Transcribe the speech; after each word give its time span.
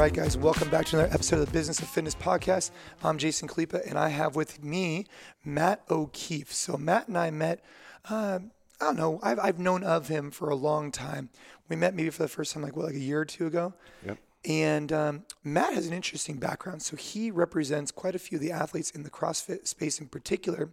right, 0.00 0.14
guys, 0.14 0.34
welcome 0.34 0.70
back 0.70 0.86
to 0.86 0.96
another 0.96 1.12
episode 1.12 1.40
of 1.40 1.44
the 1.44 1.52
Business 1.52 1.78
of 1.80 1.86
Fitness 1.86 2.14
podcast. 2.14 2.70
I'm 3.04 3.18
Jason 3.18 3.46
Khalipa, 3.46 3.86
and 3.86 3.98
I 3.98 4.08
have 4.08 4.34
with 4.34 4.64
me 4.64 5.04
Matt 5.44 5.82
O'Keefe. 5.90 6.54
So, 6.54 6.78
Matt 6.78 7.08
and 7.08 7.18
I 7.18 7.30
met, 7.30 7.62
uh, 8.08 8.38
I 8.80 8.84
don't 8.84 8.96
know, 8.96 9.20
I've, 9.22 9.38
I've 9.38 9.58
known 9.58 9.84
of 9.84 10.08
him 10.08 10.30
for 10.30 10.48
a 10.48 10.54
long 10.54 10.90
time. 10.90 11.28
We 11.68 11.76
met 11.76 11.94
maybe 11.94 12.08
for 12.08 12.22
the 12.22 12.30
first 12.30 12.54
time, 12.54 12.62
like, 12.62 12.76
what, 12.76 12.86
like 12.86 12.94
a 12.94 12.98
year 12.98 13.20
or 13.20 13.24
two 13.26 13.46
ago? 13.46 13.74
Yep. 14.06 14.18
And 14.46 14.90
um, 14.90 15.24
Matt 15.44 15.74
has 15.74 15.86
an 15.86 15.92
interesting 15.92 16.38
background. 16.38 16.80
So, 16.80 16.96
he 16.96 17.30
represents 17.30 17.90
quite 17.90 18.14
a 18.14 18.18
few 18.18 18.36
of 18.36 18.42
the 18.42 18.52
athletes 18.52 18.92
in 18.92 19.02
the 19.02 19.10
CrossFit 19.10 19.66
space 19.66 20.00
in 20.00 20.06
particular. 20.06 20.72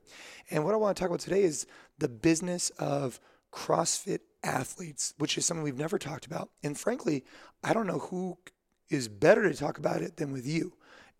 And 0.49 0.63
what 0.63 0.73
I 0.73 0.77
want 0.77 0.95
to 0.95 1.01
talk 1.01 1.09
about 1.09 1.19
today 1.19 1.43
is 1.43 1.67
the 1.97 2.07
business 2.07 2.69
of 2.79 3.19
CrossFit 3.51 4.19
athletes, 4.41 5.13
which 5.17 5.37
is 5.37 5.45
something 5.45 5.65
we've 5.65 5.75
never 5.75 5.97
talked 5.97 6.25
about. 6.25 6.49
And 6.63 6.77
frankly, 6.77 7.25
I 7.61 7.73
don't 7.73 7.87
know 7.87 7.99
who 7.99 8.37
is 8.89 9.07
better 9.07 9.47
to 9.49 9.55
talk 9.55 9.77
about 9.77 10.01
it 10.01 10.17
than 10.17 10.31
with 10.31 10.47
you. 10.47 10.73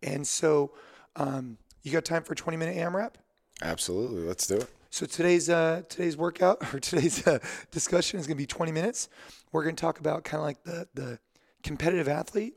And 0.03 0.25
so, 0.25 0.71
um, 1.15 1.57
you 1.83 1.91
got 1.91 2.05
time 2.05 2.23
for 2.23 2.33
a 2.33 2.35
20 2.35 2.57
minute 2.57 2.77
AMRAP? 2.77 3.13
Absolutely. 3.61 4.23
Let's 4.23 4.45
do 4.45 4.57
it. 4.57 4.69
So 4.89 5.05
today's 5.05 5.49
uh, 5.49 5.83
today's 5.89 6.17
workout 6.17 6.57
or 6.73 6.79
today's 6.79 7.25
uh, 7.27 7.39
discussion 7.71 8.19
is 8.19 8.27
going 8.27 8.37
to 8.37 8.41
be 8.41 8.47
20 8.47 8.71
minutes. 8.71 9.09
We're 9.51 9.63
going 9.63 9.75
to 9.75 9.81
talk 9.81 9.99
about 9.99 10.23
kind 10.23 10.39
of 10.39 10.45
like 10.45 10.63
the 10.63 10.87
the 10.93 11.19
competitive 11.63 12.07
athlete. 12.07 12.55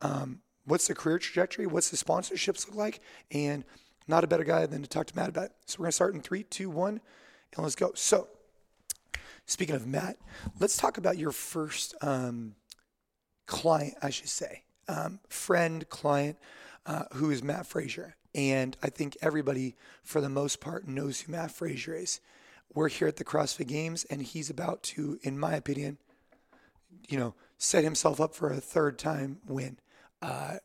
Um, 0.00 0.40
what's 0.64 0.86
the 0.88 0.94
career 0.94 1.18
trajectory? 1.18 1.66
What's 1.66 1.90
the 1.90 1.96
sponsorships 1.96 2.66
look 2.66 2.76
like? 2.76 3.00
And 3.30 3.64
not 4.08 4.24
a 4.24 4.26
better 4.26 4.44
guy 4.44 4.66
than 4.66 4.82
to 4.82 4.88
talk 4.88 5.06
to 5.06 5.16
Matt 5.16 5.28
about 5.28 5.46
it. 5.46 5.52
So 5.66 5.76
we're 5.78 5.84
going 5.84 5.90
to 5.90 5.94
start 5.94 6.14
in 6.14 6.20
three, 6.20 6.44
two, 6.44 6.70
one, 6.70 7.00
and 7.54 7.62
let's 7.62 7.74
go. 7.74 7.92
So 7.94 8.28
speaking 9.46 9.74
of 9.74 9.86
Matt, 9.86 10.16
let's 10.60 10.76
talk 10.76 10.98
about 10.98 11.18
your 11.18 11.32
first 11.32 11.94
um, 12.02 12.54
client, 13.46 13.94
I 14.02 14.10
should 14.10 14.28
say, 14.28 14.62
um, 14.88 15.20
friend, 15.28 15.88
client, 15.88 16.38
uh, 16.84 17.04
who 17.14 17.30
is 17.30 17.42
Matt 17.42 17.66
Fraser. 17.66 18.16
And 18.34 18.76
I 18.82 18.90
think 18.90 19.16
everybody, 19.22 19.76
for 20.02 20.20
the 20.20 20.28
most 20.28 20.60
part, 20.60 20.86
knows 20.86 21.20
who 21.20 21.32
Matt 21.32 21.50
Fraser 21.50 21.94
is. 21.94 22.20
We're 22.74 22.88
here 22.88 23.08
at 23.08 23.16
the 23.16 23.24
CrossFit 23.24 23.68
Games, 23.68 24.04
and 24.04 24.20
he's 24.20 24.50
about 24.50 24.82
to, 24.84 25.18
in 25.22 25.38
my 25.38 25.54
opinion, 25.54 25.96
you 27.08 27.18
know, 27.18 27.34
set 27.56 27.84
himself 27.84 28.20
up 28.20 28.34
for 28.34 28.50
a 28.50 28.60
third 28.60 28.98
time 28.98 29.38
win. 29.46 29.78
Uh, 30.20 30.56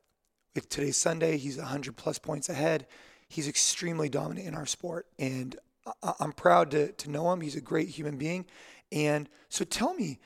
if 0.53 0.67
today's 0.67 0.97
Sunday, 0.97 1.37
he's 1.37 1.57
100 1.57 1.95
plus 1.95 2.19
points 2.19 2.49
ahead. 2.49 2.87
He's 3.29 3.47
extremely 3.47 4.09
dominant 4.09 4.47
in 4.47 4.55
our 4.55 4.65
sport, 4.65 5.07
and 5.17 5.55
I- 6.03 6.13
I'm 6.19 6.33
proud 6.33 6.71
to, 6.71 6.91
to 6.91 7.09
know 7.09 7.31
him. 7.31 7.39
He's 7.39 7.55
a 7.55 7.61
great 7.61 7.87
human 7.89 8.17
being. 8.17 8.45
And 8.91 9.29
so 9.47 9.63
tell 9.63 9.93
me, 9.93 10.19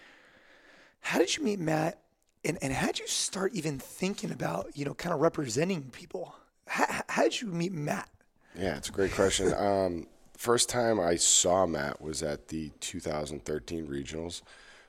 how 1.01 1.19
did 1.19 1.37
you 1.37 1.43
meet 1.43 1.59
Matt? 1.59 1.99
And, 2.45 2.59
and 2.61 2.71
how 2.71 2.87
did 2.87 2.99
you 2.99 3.07
start 3.07 3.53
even 3.53 3.79
thinking 3.79 4.31
about, 4.31 4.69
you 4.77 4.85
know, 4.85 4.93
kind 4.93 5.13
of 5.13 5.19
representing 5.19 5.83
people? 5.91 6.35
How, 6.67 7.01
how 7.09 7.23
did 7.23 7.41
you 7.41 7.47
meet 7.47 7.71
Matt? 7.73 8.09
Yeah, 8.57 8.77
it's 8.77 8.89
a 8.89 8.91
great 8.91 9.11
question. 9.11 9.53
Um, 9.57 10.07
first 10.37 10.69
time 10.69 10.99
I 10.99 11.15
saw 11.15 11.65
Matt 11.65 12.01
was 12.01 12.21
at 12.21 12.49
the 12.49 12.69
2013 12.81 13.87
regionals, 13.87 14.41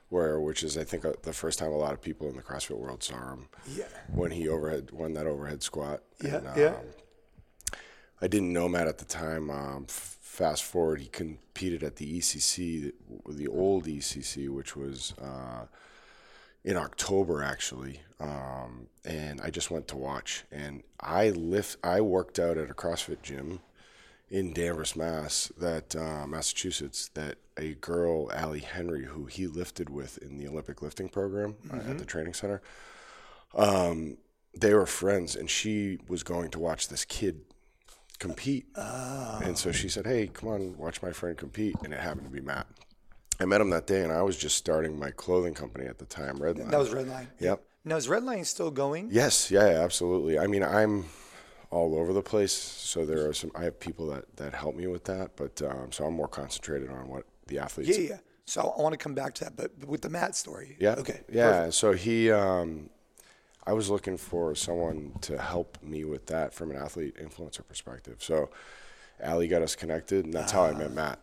where 0.09 0.39
which 0.39 0.61
is 0.63 0.77
I 0.77 0.83
think 0.83 1.03
uh, 1.05 1.13
the 1.23 1.33
first 1.33 1.57
time 1.57 1.71
a 1.71 1.77
lot 1.77 1.93
of 1.93 2.01
people 2.01 2.29
in 2.29 2.35
the 2.35 2.41
CrossFit 2.43 2.77
world 2.77 3.01
saw 3.01 3.33
him. 3.33 3.47
Yeah. 3.67 3.85
When 4.13 4.31
he 4.31 4.47
overhead 4.47 4.91
won 4.91 5.13
that 5.13 5.25
overhead 5.25 5.63
squat. 5.63 6.01
Yeah, 6.23 6.37
And, 6.37 6.57
yeah. 6.57 6.65
um, 6.67 6.85
I 8.21 8.27
didn't 8.27 8.51
know 8.53 8.67
Matt 8.69 8.87
at 8.87 8.97
the 8.99 9.05
time. 9.05 9.49
Um, 9.49 9.85
f- 9.89 10.17
fast 10.21 10.63
forward, 10.63 10.99
he 11.01 11.07
competed 11.07 11.83
at 11.83 11.95
the 11.97 12.19
ECC, 12.19 12.91
the, 13.25 13.33
the 13.33 13.47
old 13.47 13.85
ECC, 13.85 14.49
which 14.49 14.75
was 14.75 15.13
uh, 15.21 15.65
in 16.67 16.75
October 16.75 17.41
actually, 17.41 18.01
um, 18.19 18.87
and 19.05 19.39
I 19.39 19.49
just 19.49 19.71
went 19.71 19.87
to 19.87 19.97
watch. 19.97 20.43
And 20.51 20.83
I 20.99 21.29
lift. 21.29 21.77
I 21.81 22.01
worked 22.01 22.39
out 22.39 22.57
at 22.57 22.69
a 22.69 22.73
CrossFit 22.73 23.21
gym 23.23 23.61
in 24.29 24.51
Danvers, 24.51 24.93
Mass. 24.93 25.49
That 25.57 25.95
uh, 25.95 26.27
Massachusetts. 26.27 27.09
That 27.13 27.37
a 27.55 27.75
girl, 27.75 28.29
Allie 28.33 28.59
Henry, 28.59 29.05
who 29.05 29.25
he 29.25 29.47
lifted 29.47 29.89
with 29.89 30.17
in 30.17 30.37
the 30.37 30.47
Olympic 30.49 30.81
lifting 30.81 31.07
program 31.07 31.55
uh, 31.71 31.77
at 31.89 31.99
the 31.99 32.05
training 32.05 32.33
center. 32.33 32.61
Um, 33.55 34.17
they 34.53 34.73
were 34.73 34.85
friends, 34.85 35.37
and 35.37 35.49
she 35.49 35.99
was 36.09 36.21
going 36.21 36.51
to 36.51 36.59
watch 36.59 36.89
this 36.89 37.05
kid 37.05 37.45
compete. 38.19 38.65
And 39.41 39.57
so 39.57 39.71
she 39.71 39.87
said, 39.87 40.05
"Hey, 40.05 40.27
come 40.27 40.49
on, 40.49 40.77
watch 40.77 41.01
my 41.01 41.13
friend 41.13 41.37
compete." 41.37 41.75
And 41.81 41.93
it 41.93 42.01
happened 42.01 42.25
to 42.25 42.31
be 42.31 42.41
Matt. 42.41 42.67
I 43.39 43.45
met 43.45 43.61
him 43.61 43.69
that 43.69 43.85
day, 43.87 44.01
and 44.03 44.11
I 44.11 44.21
was 44.23 44.37
just 44.37 44.55
starting 44.57 44.97
my 44.97 45.11
clothing 45.11 45.53
company 45.53 45.85
at 45.85 45.99
the 45.99 46.05
time, 46.05 46.37
Redline. 46.39 46.71
That 46.71 46.79
was 46.79 46.89
Redline. 46.89 47.27
Yep. 47.39 47.63
Now, 47.85 47.95
is 47.95 48.07
Redline 48.07 48.45
still 48.45 48.71
going? 48.71 49.09
Yes. 49.11 49.51
Yeah. 49.51 49.61
Absolutely. 49.61 50.39
I 50.39 50.47
mean, 50.47 50.63
I'm 50.63 51.05
all 51.69 51.95
over 51.97 52.13
the 52.13 52.21
place, 52.21 52.51
so 52.53 53.05
there 53.05 53.27
are 53.29 53.33
some. 53.33 53.51
I 53.55 53.63
have 53.63 53.79
people 53.79 54.07
that 54.07 54.35
that 54.37 54.53
help 54.53 54.75
me 54.75 54.87
with 54.87 55.03
that, 55.05 55.35
but 55.35 55.61
um, 55.61 55.91
so 55.91 56.05
I'm 56.05 56.13
more 56.13 56.27
concentrated 56.27 56.89
on 56.89 57.07
what 57.09 57.25
the 57.47 57.59
athletes. 57.59 57.97
Yeah, 57.97 58.09
yeah. 58.09 58.17
So 58.45 58.73
I 58.77 58.81
want 58.81 58.93
to 58.93 58.97
come 58.97 59.13
back 59.13 59.33
to 59.35 59.43
that, 59.45 59.57
but, 59.57 59.85
with 59.85 60.01
the 60.01 60.09
Matt 60.09 60.35
story. 60.35 60.77
Yeah. 60.79 60.95
Okay. 60.97 61.21
Yeah. 61.29 61.51
perfect. 61.51 61.73
So 61.75 61.91
he, 61.91 62.31
um, 62.31 62.89
I 63.65 63.73
was 63.73 63.89
looking 63.89 64.15
for 64.17 64.55
someone 64.55 65.11
to 65.21 65.37
help 65.37 65.77
me 65.83 66.05
with 66.05 66.27
that 66.27 66.53
from 66.53 66.71
an 66.71 66.77
athlete 66.77 67.17
influencer 67.17 67.67
perspective. 67.67 68.17
So 68.23 68.49
Allie 69.19 69.49
got 69.49 69.61
us 69.61 69.75
connected, 69.75 70.23
and 70.25 70.33
that's 70.33 70.53
how 70.53 70.63
I 70.63 70.71
Ah. 70.71 70.77
met 70.77 70.93
Matt. 70.93 71.19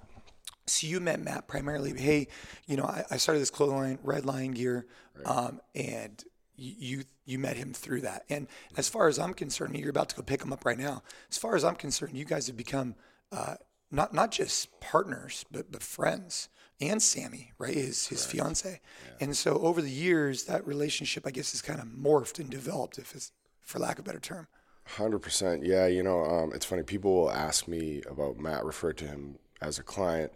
So 0.67 0.87
you 0.87 1.01
met 1.01 1.21
Matt 1.21 1.47
primarily. 1.47 1.93
Hey, 1.99 2.29
you 2.67 2.77
know, 2.77 2.85
I, 2.85 3.05
I 3.11 3.17
started 3.19 3.41
this 3.41 3.51
clothing 3.51 3.77
line, 3.77 3.99
Red 4.03 4.25
Line 4.25 4.53
Gear, 4.53 4.87
um, 5.27 5.61
and 5.75 6.23
you, 6.57 7.05
you 7.25 7.39
met 7.39 7.57
him 7.57 7.73
through 7.73 8.03
that. 8.03 8.25
And 8.31 8.49
as 8.77 8.89
far 8.89 9.09
as 9.09 9.19
I'm 9.19 9.35
concerned, 9.35 9.77
you're 9.77 9.91
about 9.91 10.09
to 10.11 10.17
go 10.17 10.23
pick 10.23 10.43
him 10.43 10.53
up 10.53 10.65
right 10.65 10.79
now. 10.79 11.03
As 11.31 11.37
far 11.37 11.55
as 11.55 11.65
I'm 11.65 11.75
concerned, 11.75 12.17
you 12.17 12.25
guys 12.25 12.47
have 12.47 12.57
become 12.57 12.95
uh, 13.33 13.57
not 13.91 14.13
not 14.13 14.31
just 14.31 14.81
partners, 14.81 15.45
but 15.51 15.71
but 15.71 15.83
friends. 15.83 16.49
And 16.81 17.01
Sammy, 17.01 17.53
right, 17.59 17.75
his 17.75 18.09
his 18.09 18.27
fiance. 18.27 18.81
And 19.21 19.37
so 19.37 19.59
over 19.59 19.81
the 19.81 19.91
years, 19.91 20.45
that 20.45 20.67
relationship, 20.67 21.27
I 21.27 21.31
guess, 21.31 21.53
has 21.53 21.63
kind 21.63 21.81
of 21.81 21.87
morphed 21.87 22.41
and 22.41 22.51
developed, 22.51 22.99
if 22.99 23.15
it's 23.15 23.31
for 23.61 23.79
lack 23.79 23.99
of 23.99 24.05
a 24.05 24.09
better 24.09 24.21
term. 24.21 24.49
Hundred 24.85 25.21
percent. 25.21 25.65
Yeah, 25.65 25.87
you 25.87 26.03
know, 26.03 26.25
um, 26.25 26.53
it's 26.53 26.67
funny. 26.67 26.83
People 26.83 27.15
will 27.15 27.31
ask 27.31 27.69
me 27.69 28.03
about 28.11 28.39
Matt, 28.39 28.65
refer 28.65 28.93
to 28.95 29.07
him 29.07 29.39
as 29.67 29.79
a 29.79 29.83
client. 29.83 30.33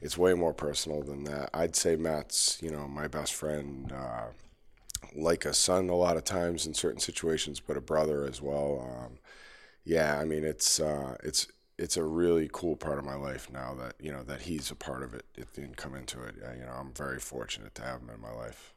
It's 0.00 0.16
way 0.16 0.34
more 0.34 0.54
personal 0.54 1.02
than 1.02 1.24
that. 1.24 1.50
I'd 1.52 1.76
say 1.76 1.96
Matt's, 1.96 2.58
you 2.62 2.70
know, 2.70 2.88
my 2.88 3.06
best 3.06 3.34
friend, 3.34 3.92
uh, 3.92 4.28
like 5.14 5.44
a 5.44 5.52
son 5.52 5.88
a 5.88 5.94
lot 5.94 6.16
of 6.16 6.24
times 6.24 6.66
in 6.66 6.74
certain 6.74 7.00
situations, 7.00 7.60
but 7.60 7.76
a 7.76 7.80
brother 7.80 8.24
as 8.24 8.40
well. 8.40 8.80
Um, 8.80 9.18
yeah, 9.84 10.18
I 10.18 10.24
mean, 10.24 10.44
it's 10.44 10.80
uh, 10.80 11.16
it's 11.22 11.48
it's 11.78 11.96
a 11.96 12.04
really 12.04 12.48
cool 12.52 12.76
part 12.76 12.98
of 12.98 13.04
my 13.04 13.14
life 13.14 13.50
now 13.50 13.74
that 13.74 13.94
you 14.00 14.12
know 14.12 14.22
that 14.24 14.42
he's 14.42 14.70
a 14.70 14.74
part 14.74 15.02
of 15.02 15.14
it. 15.14 15.24
It 15.36 15.52
didn't 15.54 15.76
come 15.76 15.94
into 15.94 16.22
it. 16.22 16.34
Uh, 16.42 16.52
you 16.52 16.64
know, 16.64 16.72
I'm 16.78 16.92
very 16.92 17.18
fortunate 17.18 17.74
to 17.76 17.82
have 17.82 18.00
him 18.02 18.10
in 18.10 18.20
my 18.20 18.32
life. 18.32 18.74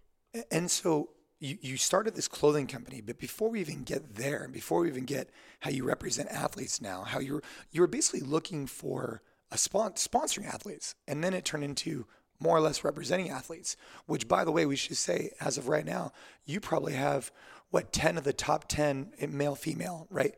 And 0.50 0.72
so 0.72 1.10
you, 1.40 1.58
you 1.62 1.78
started 1.78 2.16
this 2.16 2.30
clothing 2.30 2.68
company, 2.68 3.02
but 3.02 3.20
before 3.20 3.50
we 3.50 3.60
even 3.60 3.84
get 3.84 4.16
there, 4.16 4.44
and 4.44 4.54
before 4.54 4.80
we 4.80 4.88
even 4.88 5.04
get 5.04 5.30
how 5.60 5.70
you 5.70 5.84
represent 5.84 6.30
athletes 6.30 6.82
now, 6.82 7.04
how 7.04 7.20
you're 7.20 7.44
you're 7.72 7.88
basically 7.88 8.22
looking 8.22 8.66
for 8.66 9.22
spon- 9.58 9.94
sponsoring 9.94 10.46
athletes, 10.48 10.96
and 11.08 11.24
then 11.24 11.34
it 11.34 11.46
turned 11.46 11.64
into 11.64 12.06
more 12.40 12.58
or 12.58 12.62
less 12.62 12.84
representing 12.84 13.30
athletes. 13.30 13.78
Which, 14.06 14.28
by 14.28 14.44
the 14.44 14.52
way, 14.52 14.66
we 14.66 14.76
should 14.76 14.98
say 14.98 15.32
as 15.40 15.58
of 15.58 15.68
right 15.68 15.86
now, 15.86 16.12
you 16.46 16.60
probably 16.60 16.94
have 16.94 17.32
what 17.70 17.92
ten 17.94 18.18
of 18.18 18.24
the 18.24 18.34
top 18.34 18.68
ten 18.68 19.14
male 19.30 19.56
female, 19.56 20.08
right? 20.10 20.36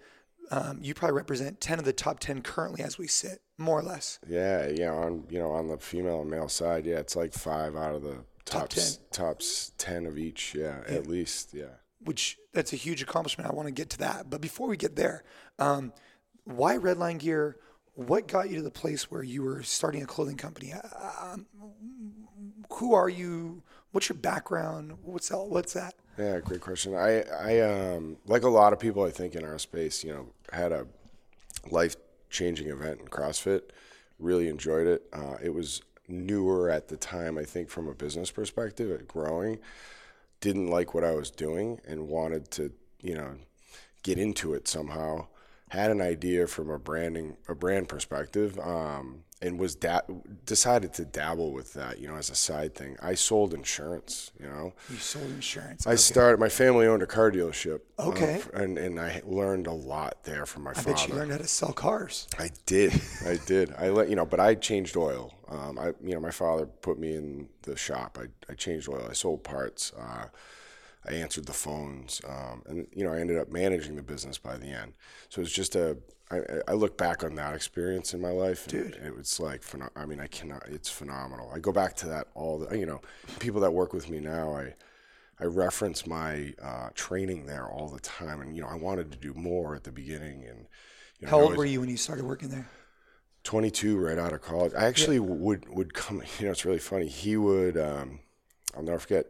Um, 0.52 0.80
you 0.82 0.94
probably 0.94 1.16
represent 1.18 1.60
ten 1.60 1.80
of 1.80 1.86
the 1.86 1.94
top 1.94 2.20
ten 2.20 2.42
currently 2.42 2.84
as 2.84 2.98
we 2.98 3.08
sit, 3.08 3.40
more 3.58 3.80
or 3.80 3.84
less. 3.84 4.20
Yeah, 4.28 4.68
yeah, 4.68 4.92
on 4.92 5.24
you 5.30 5.40
know 5.40 5.52
on 5.52 5.68
the 5.68 5.78
female 5.78 6.22
and 6.22 6.30
male 6.30 6.50
side, 6.50 6.86
yeah, 6.86 6.98
it's 6.98 7.16
like 7.16 7.34
five 7.34 7.76
out 7.76 7.96
of 7.96 8.04
the 8.04 8.18
Top 8.46 8.62
top 8.62 8.70
10. 8.70 8.84
tops 9.12 9.72
ten 9.80 10.06
of 10.06 10.20
each. 10.20 10.54
Yeah, 10.54 10.82
at 10.88 11.08
least. 11.08 11.52
Yeah. 11.54 11.66
which 12.04 12.38
that's 12.54 12.74
a 12.74 12.76
huge 12.76 13.02
accomplishment. 13.02 13.50
I 13.50 13.54
want 13.56 13.68
to 13.68 13.72
get 13.74 13.90
to 13.92 13.98
that. 14.00 14.30
But 14.30 14.40
before 14.40 14.68
we 14.68 14.78
get 14.78 14.96
there, 14.96 15.24
um, 15.58 15.92
why 16.44 16.78
Redline 16.78 17.18
Gear? 17.18 17.58
What 17.96 18.28
got 18.28 18.50
you 18.50 18.58
to 18.58 18.62
the 18.62 18.72
place 18.72 19.10
where 19.10 19.24
you 19.24 19.42
were 19.42 19.64
starting 19.64 20.04
a 20.04 20.06
clothing 20.06 20.38
company? 20.38 20.74
Uh, 20.74 21.34
Um, 21.34 21.46
who 22.70 22.94
are 22.94 23.10
you? 23.10 23.64
What's 23.92 24.10
your 24.10 24.18
background? 24.18 24.98
What's 25.04 25.30
that? 25.30 25.40
What's 25.40 25.74
that? 25.74 25.96
Yeah, 26.18 26.40
great 26.40 26.62
question. 26.62 26.94
I, 26.96 27.22
I, 27.24 27.60
um, 27.62 28.18
like 28.26 28.44
a 28.44 28.50
lot 28.50 28.74
of 28.74 28.80
people, 28.80 29.04
I 29.04 29.12
think 29.12 29.36
in 29.36 29.46
our 29.46 29.58
space, 29.58 30.04
you 30.04 30.14
know, 30.14 30.28
had 30.52 30.72
a 30.72 30.86
life 31.72 31.96
changing 32.30 32.70
event 32.70 33.00
in 33.00 33.08
CrossFit. 33.08 33.62
Really 34.20 34.50
enjoyed 34.50 34.88
it. 34.88 35.04
Uh, 35.14 35.38
it 35.42 35.54
was 35.54 35.82
newer 36.08 36.70
at 36.70 36.90
the 36.90 36.98
time, 36.98 37.38
I 37.38 37.44
think, 37.44 37.70
from 37.70 37.88
a 37.88 37.94
business 37.94 38.32
perspective, 38.32 39.08
growing. 39.08 39.60
Didn't 40.42 40.68
like 40.68 40.94
what 40.94 41.04
I 41.04 41.12
was 41.12 41.32
doing 41.32 41.80
and 41.88 42.08
wanted 42.10 42.52
to, 42.52 42.72
you 43.02 43.16
know, 43.16 43.36
get 44.04 44.18
into 44.18 44.54
it 44.54 44.68
somehow. 44.68 45.28
Had 45.70 45.92
an 45.92 46.02
idea 46.02 46.48
from 46.48 46.70
a 46.70 46.78
branding, 46.80 47.38
a 47.48 47.56
brand 47.56 47.90
perspective. 47.90 48.58
Um, 48.60 49.22
and 49.42 49.60
was 49.60 49.76
da- 49.76 50.00
decided 50.46 50.94
to 50.94 51.04
dabble 51.06 51.52
with 51.52 51.74
that, 51.74 52.00
you 52.00 52.08
know, 52.08 52.16
as 52.16 52.30
a 52.30 52.36
side 52.36 52.74
thing. 52.74 52.96
I 53.02 53.16
sold 53.16 53.54
insurance, 53.54 54.32
you 54.40 54.48
know. 54.48 54.74
You 54.90 54.96
sold 54.96 55.26
insurance. 55.26 55.86
I 55.86 55.96
started. 55.96 56.40
My 56.40 56.48
family 56.50 56.88
owned 56.88 57.04
a 57.04 57.06
car 57.06 57.32
dealership. 57.32 57.82
uh, 58.00 58.08
Okay. 58.08 58.42
and 58.54 58.78
and 58.78 59.00
I 59.00 59.22
learned 59.26 59.68
a 59.68 59.74
lot 59.74 60.24
there 60.24 60.46
from 60.46 60.64
my 60.64 60.72
I 60.72 60.74
father. 60.76 60.94
bet 60.94 61.08
you 61.10 61.14
learned 61.16 61.32
how 61.34 61.38
to 61.40 61.48
sell 61.48 61.74
cars. 61.74 62.28
I 62.40 62.50
did. 62.66 62.94
I 63.28 63.38
did. 63.46 63.74
I 63.78 63.90
let 63.90 64.10
you 64.10 64.16
know, 64.16 64.26
but 64.26 64.40
I 64.40 64.56
changed 64.56 64.96
oil. 64.96 65.34
Um, 65.50 65.78
I 65.78 65.88
you 66.02 66.14
know 66.16 66.22
my 66.22 66.32
father 66.32 66.66
put 66.66 66.98
me 66.98 67.14
in 67.16 67.50
the 67.64 67.76
shop. 67.76 68.18
I, 68.20 68.28
I 68.52 68.56
changed 68.56 68.88
oil. 68.88 69.06
I 69.08 69.14
sold 69.14 69.44
parts. 69.44 69.92
Uh, 70.00 70.28
I 71.08 71.14
answered 71.14 71.46
the 71.46 71.54
phones, 71.54 72.22
um, 72.28 72.64
and 72.68 72.88
you 72.94 73.04
know 73.04 73.14
I 73.14 73.20
ended 73.20 73.38
up 73.38 73.52
managing 73.52 73.96
the 73.96 74.02
business 74.04 74.38
by 74.38 74.58
the 74.58 74.68
end. 74.68 74.94
So 75.30 75.42
it's 75.42 75.52
just 75.52 75.76
a. 75.76 75.98
I, 76.32 76.40
I 76.68 76.74
look 76.74 76.98
back 76.98 77.24
on 77.24 77.36
that 77.36 77.54
experience 77.54 78.16
in 78.16 78.22
my 78.22 78.32
life, 78.32 78.64
and 78.64 78.92
Dude. 78.92 78.96
it 78.96 79.16
was 79.16 79.40
like, 79.40 79.64
I 79.96 80.06
mean, 80.08 80.20
I 80.20 80.26
cannot. 80.26 80.64
It's 80.68 80.90
phenomenal. 80.90 81.52
I 81.54 81.60
go 81.60 81.72
back 81.72 81.96
to 81.98 82.08
that 82.08 82.28
all 82.34 82.60
the. 82.60 82.78
You 82.78 82.86
know, 82.86 83.02
people 83.40 83.62
that 83.62 83.72
work 83.72 83.94
with 83.94 84.10
me 84.10 84.20
now, 84.20 84.56
I. 84.56 84.74
I 85.38 85.44
reference 85.44 86.08
my 86.08 86.54
uh, 86.64 86.92
training 86.96 87.46
there 87.46 87.68
all 87.68 87.90
the 87.90 88.00
time, 88.00 88.40
and 88.40 88.56
you 88.56 88.62
know 88.62 88.70
I 88.70 88.76
wanted 88.76 89.12
to 89.12 89.18
do 89.18 89.34
more 89.34 89.76
at 89.76 89.84
the 89.84 89.92
beginning. 89.92 90.46
And 90.46 90.66
you 91.20 91.28
know, 91.28 91.30
How 91.30 91.42
old 91.42 91.58
were 91.58 91.66
you 91.66 91.82
when 91.82 91.90
you 91.90 91.98
started 91.98 92.24
working 92.24 92.48
there? 92.48 92.70
22 93.44 93.98
right 93.98 94.18
out 94.18 94.34
of 94.34 94.42
college. 94.42 94.74
I 94.74 94.86
actually 94.86 95.20
would 95.20 95.68
would 95.70 95.94
come. 95.94 96.22
You 96.40 96.46
know, 96.46 96.52
it's 96.52 96.64
really 96.64 96.80
funny. 96.80 97.08
He 97.08 97.38
would. 97.38 97.78
Um, 97.78 98.20
I'll 98.76 98.84
never 98.84 99.00
forget. 99.00 99.28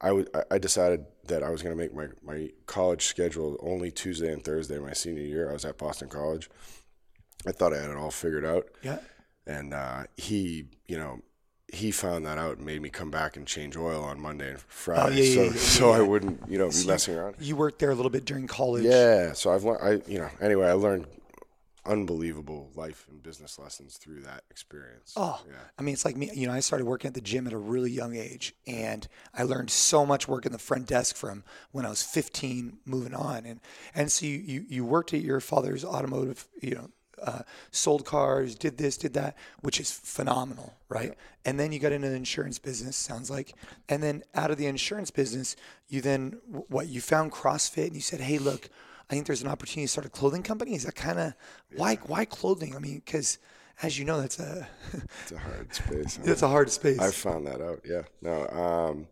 I. 0.00 0.10
I- 0.10 0.24
I 0.50 0.58
decided 0.58 1.04
that 1.26 1.42
I 1.42 1.50
was 1.50 1.62
going 1.62 1.76
to 1.76 1.80
make 1.82 1.94
my 1.94 2.08
my 2.22 2.50
college 2.66 3.04
schedule 3.06 3.56
only 3.60 3.90
Tuesday 3.90 4.32
and 4.32 4.42
Thursday 4.42 4.78
my 4.78 4.92
senior 4.94 5.22
year. 5.22 5.50
I 5.50 5.52
was 5.52 5.64
at 5.64 5.76
Boston 5.76 6.08
College. 6.08 6.48
I 7.46 7.52
thought 7.52 7.72
I 7.74 7.80
had 7.80 7.90
it 7.90 7.96
all 7.96 8.10
figured 8.10 8.44
out, 8.44 8.66
Yeah. 8.82 8.98
and 9.46 9.72
uh, 9.74 10.04
he, 10.16 10.64
you 10.88 10.98
know, 10.98 11.20
he 11.72 11.90
found 11.92 12.26
that 12.26 12.36
out 12.38 12.56
and 12.56 12.66
made 12.66 12.82
me 12.82 12.88
come 12.90 13.10
back 13.12 13.36
and 13.36 13.46
change 13.46 13.76
oil 13.76 14.02
on 14.02 14.18
Monday 14.20 14.50
and 14.50 14.58
Friday, 14.60 15.02
Oh, 15.02 15.22
yeah, 15.22 15.34
so 15.34 15.42
yeah, 15.42 15.50
yeah, 15.50 15.56
so 15.58 15.90
I 15.92 16.00
wouldn't, 16.00 16.40
you 16.48 16.58
know, 16.58 16.68
be 16.70 16.86
messing 16.86 17.14
around. 17.16 17.36
You 17.38 17.54
worked 17.56 17.78
there 17.78 17.90
a 17.90 17.94
little 17.94 18.10
bit 18.10 18.24
during 18.24 18.46
college. 18.48 18.84
Yeah, 18.84 19.34
so 19.34 19.52
I've 19.52 19.62
learned. 19.64 19.80
I 20.06 20.10
you 20.10 20.18
know 20.18 20.30
anyway 20.40 20.66
I 20.66 20.72
learned 20.72 21.06
unbelievable 21.88 22.70
life 22.74 23.06
and 23.10 23.22
business 23.22 23.58
lessons 23.58 23.96
through 23.96 24.20
that 24.20 24.44
experience. 24.50 25.14
Oh, 25.16 25.42
yeah. 25.48 25.56
I 25.78 25.82
mean, 25.82 25.94
it's 25.94 26.04
like 26.04 26.16
me. 26.16 26.30
You 26.34 26.46
know, 26.46 26.52
I 26.52 26.60
started 26.60 26.84
working 26.84 27.08
at 27.08 27.14
the 27.14 27.20
gym 27.20 27.46
at 27.46 27.52
a 27.52 27.58
really 27.58 27.90
young 27.90 28.14
age, 28.14 28.54
and 28.66 29.08
I 29.34 29.42
learned 29.44 29.70
so 29.70 30.04
much 30.04 30.28
working 30.28 30.52
the 30.52 30.58
front 30.58 30.86
desk 30.86 31.16
from 31.16 31.44
when 31.72 31.86
I 31.86 31.88
was 31.88 32.02
15, 32.02 32.78
moving 32.84 33.14
on, 33.14 33.46
and 33.46 33.60
and 33.94 34.12
so 34.12 34.26
you 34.26 34.38
you, 34.38 34.64
you 34.68 34.84
worked 34.84 35.14
at 35.14 35.22
your 35.22 35.40
father's 35.40 35.84
automotive, 35.84 36.46
you 36.60 36.74
know, 36.74 36.90
uh, 37.22 37.42
sold 37.70 38.04
cars, 38.04 38.54
did 38.54 38.78
this, 38.78 38.96
did 38.96 39.14
that, 39.14 39.36
which 39.60 39.80
is 39.80 39.90
phenomenal, 39.90 40.74
right? 40.88 41.14
And 41.44 41.58
then 41.58 41.72
you 41.72 41.78
got 41.78 41.92
into 41.92 42.08
the 42.08 42.14
insurance 42.14 42.58
business, 42.58 42.96
sounds 42.96 43.30
like, 43.30 43.54
and 43.88 44.02
then 44.02 44.22
out 44.34 44.50
of 44.50 44.56
the 44.58 44.66
insurance 44.66 45.10
business, 45.10 45.56
you 45.88 46.00
then 46.00 46.38
what 46.68 46.88
you 46.88 47.00
found 47.00 47.32
CrossFit, 47.32 47.86
and 47.86 47.94
you 47.94 48.02
said, 48.02 48.20
hey, 48.20 48.38
look. 48.38 48.68
I 49.10 49.14
think 49.14 49.26
there's 49.26 49.42
an 49.42 49.48
opportunity 49.48 49.84
to 49.86 49.88
start 49.88 50.06
a 50.06 50.10
clothing 50.10 50.42
company. 50.42 50.74
Is 50.74 50.84
that 50.84 50.94
kind 50.94 51.18
of 51.18 51.34
why 51.76 51.96
why 52.06 52.24
clothing? 52.24 52.76
I 52.76 52.78
mean, 52.78 53.02
because 53.04 53.38
as 53.82 53.98
you 53.98 54.04
know, 54.04 54.20
that's 54.20 54.38
a 54.38 54.68
It's 55.22 55.32
a 55.32 55.38
hard 55.38 55.74
space. 55.74 56.16
huh? 56.16 56.22
It's 56.32 56.42
a 56.42 56.48
hard 56.48 56.70
space. 56.70 56.98
I 56.98 57.10
found 57.10 57.46
that 57.46 57.60
out. 57.60 57.80
Yeah. 57.84 58.02
No. 58.22 58.46
Um, 58.48 59.06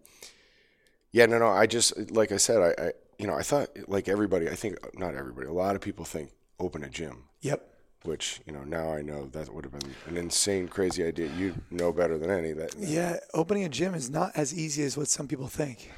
yeah. 1.13 1.27
No. 1.27 1.39
No. 1.39 1.49
I 1.49 1.67
just 1.67 2.11
like 2.11 2.31
I 2.33 2.37
said. 2.37 2.61
I, 2.63 2.83
I. 2.87 2.93
You 3.19 3.27
know. 3.27 3.35
I 3.35 3.43
thought 3.43 3.71
like 3.89 4.09
everybody. 4.09 4.49
I 4.49 4.55
think 4.55 4.77
not 4.99 5.15
everybody. 5.15 5.47
A 5.47 5.53
lot 5.53 5.77
of 5.77 5.81
people 5.83 6.05
think 6.05 6.31
open 6.59 6.85
a 6.85 6.89
gym. 6.91 7.25
yep. 7.41 7.73
Which 8.05 8.41
you 8.47 8.53
know 8.53 8.63
now 8.63 8.93
I 8.93 9.03
know 9.03 9.27
that 9.33 9.53
would 9.53 9.65
have 9.65 9.73
been 9.73 9.91
an 10.07 10.17
insane, 10.17 10.69
crazy 10.69 11.03
idea. 11.05 11.29
You 11.37 11.55
know 11.73 11.91
better 11.93 12.17
than 12.19 12.31
any 12.31 12.53
that. 12.53 12.75
Yeah, 12.79 13.17
opening 13.35 13.65
a 13.65 13.69
gym 13.69 13.95
is 13.95 14.09
not 14.11 14.31
as 14.37 14.55
easy 14.57 14.85
as 14.85 14.97
what 14.97 15.09
some 15.09 15.27
people 15.27 15.49
think. 15.49 15.91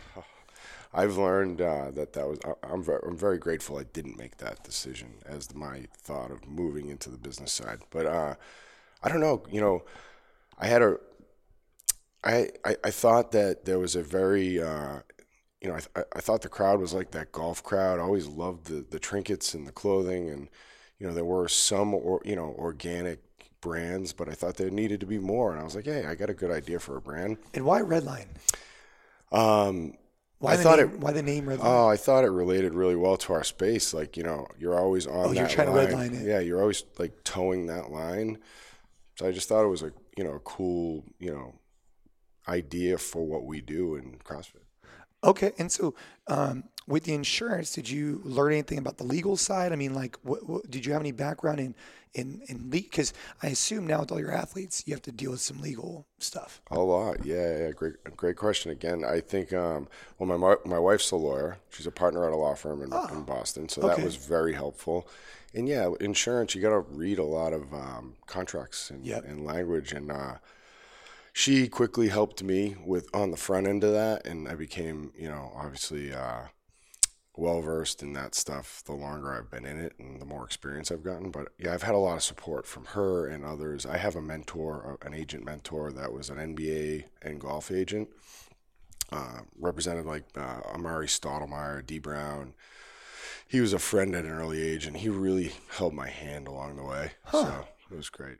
I've 0.92 1.16
learned 1.16 1.60
uh, 1.60 1.90
that 1.92 2.12
that 2.14 2.26
was. 2.28 2.38
I- 2.44 2.66
I'm 2.72 2.82
very, 2.82 3.00
I'm 3.06 3.16
very 3.16 3.38
grateful 3.38 3.78
I 3.78 3.84
didn't 3.84 4.18
make 4.18 4.38
that 4.38 4.62
decision 4.64 5.14
as 5.26 5.54
my 5.54 5.86
thought 5.96 6.30
of 6.30 6.46
moving 6.48 6.88
into 6.88 7.10
the 7.10 7.18
business 7.18 7.52
side. 7.52 7.80
But 7.90 8.06
uh, 8.06 8.34
I 9.02 9.08
don't 9.08 9.20
know. 9.20 9.42
You 9.50 9.60
know, 9.60 9.84
I 10.58 10.66
had 10.66 10.82
a. 10.82 10.96
I, 12.24 12.50
I, 12.64 12.76
I 12.84 12.90
thought 12.90 13.32
that 13.32 13.64
there 13.64 13.78
was 13.78 13.96
a 13.96 14.02
very. 14.02 14.60
Uh, 14.60 15.00
you 15.60 15.68
know, 15.68 15.74
I, 15.74 15.80
th- 15.80 16.06
I 16.14 16.20
thought 16.20 16.42
the 16.42 16.48
crowd 16.48 16.80
was 16.80 16.94
like 16.94 17.10
that 17.10 17.32
golf 17.32 17.62
crowd. 17.64 17.98
I 17.98 18.02
always 18.02 18.26
loved 18.26 18.66
the, 18.66 18.84
the 18.88 19.00
trinkets 19.00 19.54
and 19.54 19.66
the 19.66 19.72
clothing, 19.72 20.30
and 20.30 20.48
you 20.98 21.06
know 21.06 21.12
there 21.14 21.24
were 21.24 21.48
some 21.48 21.92
or 21.94 22.22
you 22.24 22.36
know 22.36 22.54
organic 22.58 23.20
brands, 23.60 24.12
but 24.12 24.28
I 24.28 24.32
thought 24.32 24.56
there 24.56 24.70
needed 24.70 25.00
to 25.00 25.06
be 25.06 25.18
more. 25.18 25.50
And 25.52 25.60
I 25.60 25.64
was 25.64 25.74
like, 25.74 25.84
hey, 25.86 26.06
I 26.06 26.14
got 26.14 26.30
a 26.30 26.34
good 26.34 26.50
idea 26.52 26.78
for 26.78 26.96
a 26.96 27.00
brand. 27.00 27.38
And 27.54 27.64
why 27.64 27.80
Redline? 27.80 28.28
Um, 29.32 29.94
Why 30.40 30.52
I 30.52 30.56
the 30.56 30.62
thought 30.62 30.78
name, 30.78 30.88
it- 30.90 31.00
why 31.00 31.12
the 31.12 31.22
name 31.22 31.46
Redline? 31.46 31.58
Oh, 31.64 31.88
I 31.88 31.96
thought 31.96 32.24
it 32.24 32.30
related 32.30 32.74
really 32.74 32.94
well 32.94 33.16
to 33.16 33.32
our 33.32 33.42
space. 33.44 33.92
Like, 33.92 34.16
you 34.16 34.22
know, 34.22 34.46
you're 34.58 34.78
always 34.78 35.06
on 35.06 35.26
Oh, 35.30 35.32
you're 35.32 35.48
trying 35.48 35.66
to 35.66 35.72
redline 35.72 36.12
it. 36.20 36.26
Yeah, 36.26 36.38
you're 36.38 36.60
always 36.60 36.84
like 36.98 37.24
towing 37.24 37.66
that 37.66 37.90
line. 37.90 38.38
So 39.18 39.26
I 39.26 39.32
just 39.32 39.48
thought 39.48 39.64
it 39.64 39.68
was 39.68 39.82
a, 39.82 39.92
you 40.16 40.22
know, 40.22 40.34
a 40.34 40.40
cool, 40.40 41.04
you 41.18 41.32
know, 41.32 41.56
idea 42.46 42.98
for 42.98 43.26
what 43.26 43.44
we 43.44 43.60
do 43.60 43.96
in 43.96 44.18
CrossFit. 44.24 44.62
Okay, 45.24 45.52
and 45.58 45.70
so 45.70 45.94
um, 46.26 46.64
with 46.86 47.04
the 47.04 47.14
insurance, 47.14 47.72
did 47.72 47.88
you 47.88 48.20
learn 48.24 48.52
anything 48.52 48.78
about 48.78 48.96
the 48.98 49.04
legal 49.04 49.36
side? 49.36 49.72
I 49.72 49.76
mean, 49.76 49.94
like, 49.94 50.16
what, 50.22 50.48
what, 50.48 50.70
did 50.70 50.86
you 50.86 50.92
have 50.92 51.02
any 51.02 51.12
background 51.12 51.60
in 51.60 51.74
in 52.14 52.40
in 52.48 52.70
legal? 52.70 52.88
Because 52.90 53.12
I 53.42 53.48
assume 53.48 53.86
now 53.86 54.00
with 54.00 54.10
all 54.12 54.18
your 54.20 54.32
athletes, 54.32 54.84
you 54.86 54.94
have 54.94 55.02
to 55.02 55.12
deal 55.12 55.30
with 55.32 55.40
some 55.40 55.60
legal 55.60 56.06
stuff. 56.18 56.62
A 56.70 56.78
lot, 56.78 57.24
yeah, 57.26 57.58
yeah. 57.58 57.70
Great, 57.72 57.94
great 58.16 58.36
question 58.36 58.70
again. 58.72 59.04
I 59.04 59.20
think, 59.20 59.52
um, 59.52 59.88
well, 60.18 60.38
my 60.38 60.56
my 60.64 60.78
wife's 60.78 61.10
a 61.10 61.16
lawyer. 61.16 61.58
She's 61.70 61.86
a 61.86 61.90
partner 61.92 62.26
at 62.26 62.32
a 62.32 62.36
law 62.36 62.54
firm 62.54 62.82
in, 62.82 62.92
in 63.12 63.24
Boston, 63.24 63.68
so 63.68 63.82
that 63.82 63.98
Oh, 63.98 64.04
was 64.04 64.16
very 64.16 64.54
helpful. 64.54 65.06
And 65.54 65.66
yeah, 65.68 65.90
insurance, 66.00 66.54
you 66.54 66.60
got 66.62 66.70
to 66.70 66.80
read 66.80 67.18
a 67.18 67.24
lot 67.24 67.52
of 67.54 67.72
um, 67.72 68.16
contracts 68.26 68.90
and, 68.90 69.04
Yep. 69.04 69.24
and 69.24 69.44
language, 69.44 69.92
and 69.92 70.10
uh, 70.12 70.34
she 71.38 71.68
quickly 71.68 72.08
helped 72.08 72.42
me 72.42 72.74
with 72.84 73.08
on 73.14 73.30
the 73.30 73.36
front 73.36 73.68
end 73.68 73.84
of 73.84 73.92
that, 73.92 74.26
and 74.26 74.48
I 74.48 74.56
became, 74.56 75.12
you 75.16 75.28
know, 75.28 75.52
obviously 75.54 76.12
uh, 76.12 76.46
well 77.36 77.60
versed 77.60 78.02
in 78.02 78.12
that 78.14 78.34
stuff. 78.34 78.82
The 78.84 78.92
longer 78.92 79.32
I've 79.32 79.48
been 79.48 79.64
in 79.64 79.78
it, 79.78 79.92
and 80.00 80.20
the 80.20 80.26
more 80.26 80.44
experience 80.44 80.90
I've 80.90 81.04
gotten, 81.04 81.30
but 81.30 81.50
yeah, 81.56 81.72
I've 81.72 81.84
had 81.84 81.94
a 81.94 81.98
lot 81.98 82.16
of 82.16 82.24
support 82.24 82.66
from 82.66 82.86
her 82.86 83.28
and 83.28 83.44
others. 83.44 83.86
I 83.86 83.98
have 83.98 84.16
a 84.16 84.20
mentor, 84.20 84.98
uh, 85.00 85.06
an 85.06 85.14
agent 85.14 85.44
mentor 85.44 85.92
that 85.92 86.12
was 86.12 86.28
an 86.28 86.38
NBA 86.38 87.04
and 87.22 87.40
golf 87.40 87.70
agent, 87.70 88.08
uh, 89.12 89.42
represented 89.60 90.06
like 90.06 90.24
uh, 90.36 90.62
Amar'e 90.74 91.06
Stoudemire, 91.06 91.86
D 91.86 92.00
Brown. 92.00 92.54
He 93.46 93.60
was 93.60 93.72
a 93.72 93.78
friend 93.78 94.16
at 94.16 94.24
an 94.24 94.32
early 94.32 94.60
age, 94.60 94.86
and 94.86 94.96
he 94.96 95.08
really 95.08 95.52
held 95.70 95.94
my 95.94 96.08
hand 96.08 96.48
along 96.48 96.74
the 96.74 96.84
way. 96.84 97.12
So 97.30 97.64
it 97.92 97.96
was 97.96 98.08
great. 98.08 98.38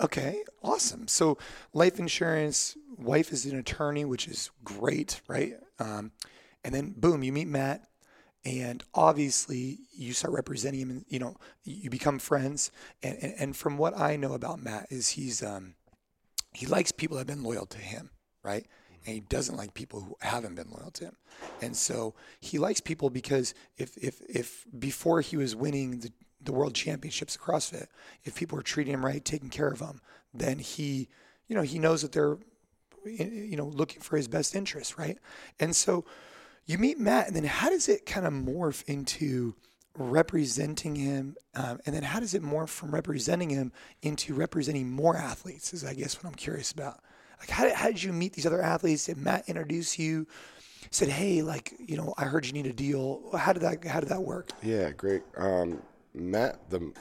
Okay, 0.00 0.42
awesome. 0.62 1.08
So 1.08 1.38
life 1.72 1.98
insurance, 1.98 2.76
wife 2.96 3.32
is 3.32 3.46
an 3.46 3.58
attorney, 3.58 4.04
which 4.04 4.28
is 4.28 4.50
great, 4.64 5.20
right? 5.28 5.54
Um, 5.78 6.12
and 6.64 6.74
then 6.74 6.94
boom, 6.96 7.22
you 7.22 7.32
meet 7.32 7.48
Matt, 7.48 7.88
and 8.44 8.82
obviously 8.94 9.80
you 9.96 10.12
start 10.12 10.34
representing 10.34 10.80
him. 10.80 10.90
And, 10.90 11.04
you 11.08 11.18
know, 11.18 11.36
you 11.64 11.90
become 11.90 12.18
friends. 12.18 12.70
And, 13.02 13.16
and 13.20 13.34
and 13.38 13.56
from 13.56 13.78
what 13.78 13.98
I 13.98 14.16
know 14.16 14.32
about 14.32 14.62
Matt 14.62 14.86
is 14.90 15.10
he's 15.10 15.42
um, 15.42 15.74
he 16.52 16.66
likes 16.66 16.92
people 16.92 17.16
that 17.16 17.28
have 17.28 17.36
been 17.36 17.44
loyal 17.44 17.66
to 17.66 17.78
him, 17.78 18.10
right? 18.42 18.66
And 19.04 19.14
he 19.14 19.20
doesn't 19.20 19.56
like 19.56 19.74
people 19.74 20.00
who 20.00 20.16
haven't 20.20 20.54
been 20.54 20.70
loyal 20.70 20.90
to 20.92 21.06
him. 21.06 21.16
And 21.60 21.76
so 21.76 22.14
he 22.40 22.58
likes 22.58 22.80
people 22.80 23.10
because 23.10 23.54
if 23.76 23.96
if 23.96 24.20
if 24.28 24.66
before 24.78 25.20
he 25.20 25.36
was 25.36 25.56
winning 25.56 26.00
the 26.00 26.12
the 26.44 26.52
world 26.52 26.74
championships 26.74 27.36
of 27.36 27.42
CrossFit, 27.42 27.86
if 28.24 28.34
people 28.34 28.58
are 28.58 28.62
treating 28.62 28.94
him 28.94 29.04
right, 29.04 29.24
taking 29.24 29.50
care 29.50 29.68
of 29.68 29.80
him, 29.80 30.00
then 30.34 30.58
he, 30.58 31.08
you 31.46 31.56
know, 31.56 31.62
he 31.62 31.78
knows 31.78 32.02
that 32.02 32.12
they're, 32.12 32.38
you 33.04 33.56
know, 33.56 33.66
looking 33.66 34.00
for 34.00 34.16
his 34.16 34.28
best 34.28 34.54
interest, 34.54 34.98
right? 34.98 35.18
And 35.60 35.74
so 35.74 36.04
you 36.66 36.78
meet 36.78 36.98
Matt, 36.98 37.26
and 37.26 37.36
then 37.36 37.44
how 37.44 37.70
does 37.70 37.88
it 37.88 38.06
kind 38.06 38.26
of 38.26 38.32
morph 38.32 38.84
into 38.86 39.54
representing 39.96 40.96
him, 40.96 41.36
um, 41.54 41.80
and 41.84 41.94
then 41.94 42.02
how 42.02 42.20
does 42.20 42.34
it 42.34 42.42
morph 42.42 42.70
from 42.70 42.94
representing 42.94 43.50
him 43.50 43.72
into 44.02 44.34
representing 44.34 44.90
more 44.90 45.16
athletes? 45.16 45.74
Is 45.74 45.84
I 45.84 45.94
guess 45.94 46.16
what 46.16 46.28
I'm 46.28 46.34
curious 46.34 46.72
about. 46.72 47.00
Like, 47.40 47.50
how 47.50 47.64
did, 47.64 47.74
how 47.74 47.88
did 47.88 48.02
you 48.02 48.12
meet 48.12 48.32
these 48.32 48.46
other 48.46 48.62
athletes? 48.62 49.06
Did 49.06 49.18
Matt 49.18 49.48
introduce 49.48 49.98
you? 49.98 50.26
Said, 50.90 51.08
hey, 51.08 51.42
like, 51.42 51.74
you 51.78 51.96
know, 51.96 52.14
I 52.18 52.24
heard 52.24 52.46
you 52.46 52.52
need 52.52 52.66
a 52.66 52.72
deal. 52.72 53.22
How 53.36 53.52
did 53.52 53.62
that? 53.62 53.84
How 53.84 54.00
did 54.00 54.08
that 54.10 54.22
work? 54.22 54.50
Yeah, 54.62 54.90
great. 54.90 55.22
Um, 55.36 55.80
Matt, 56.14 56.70
the 56.70 56.92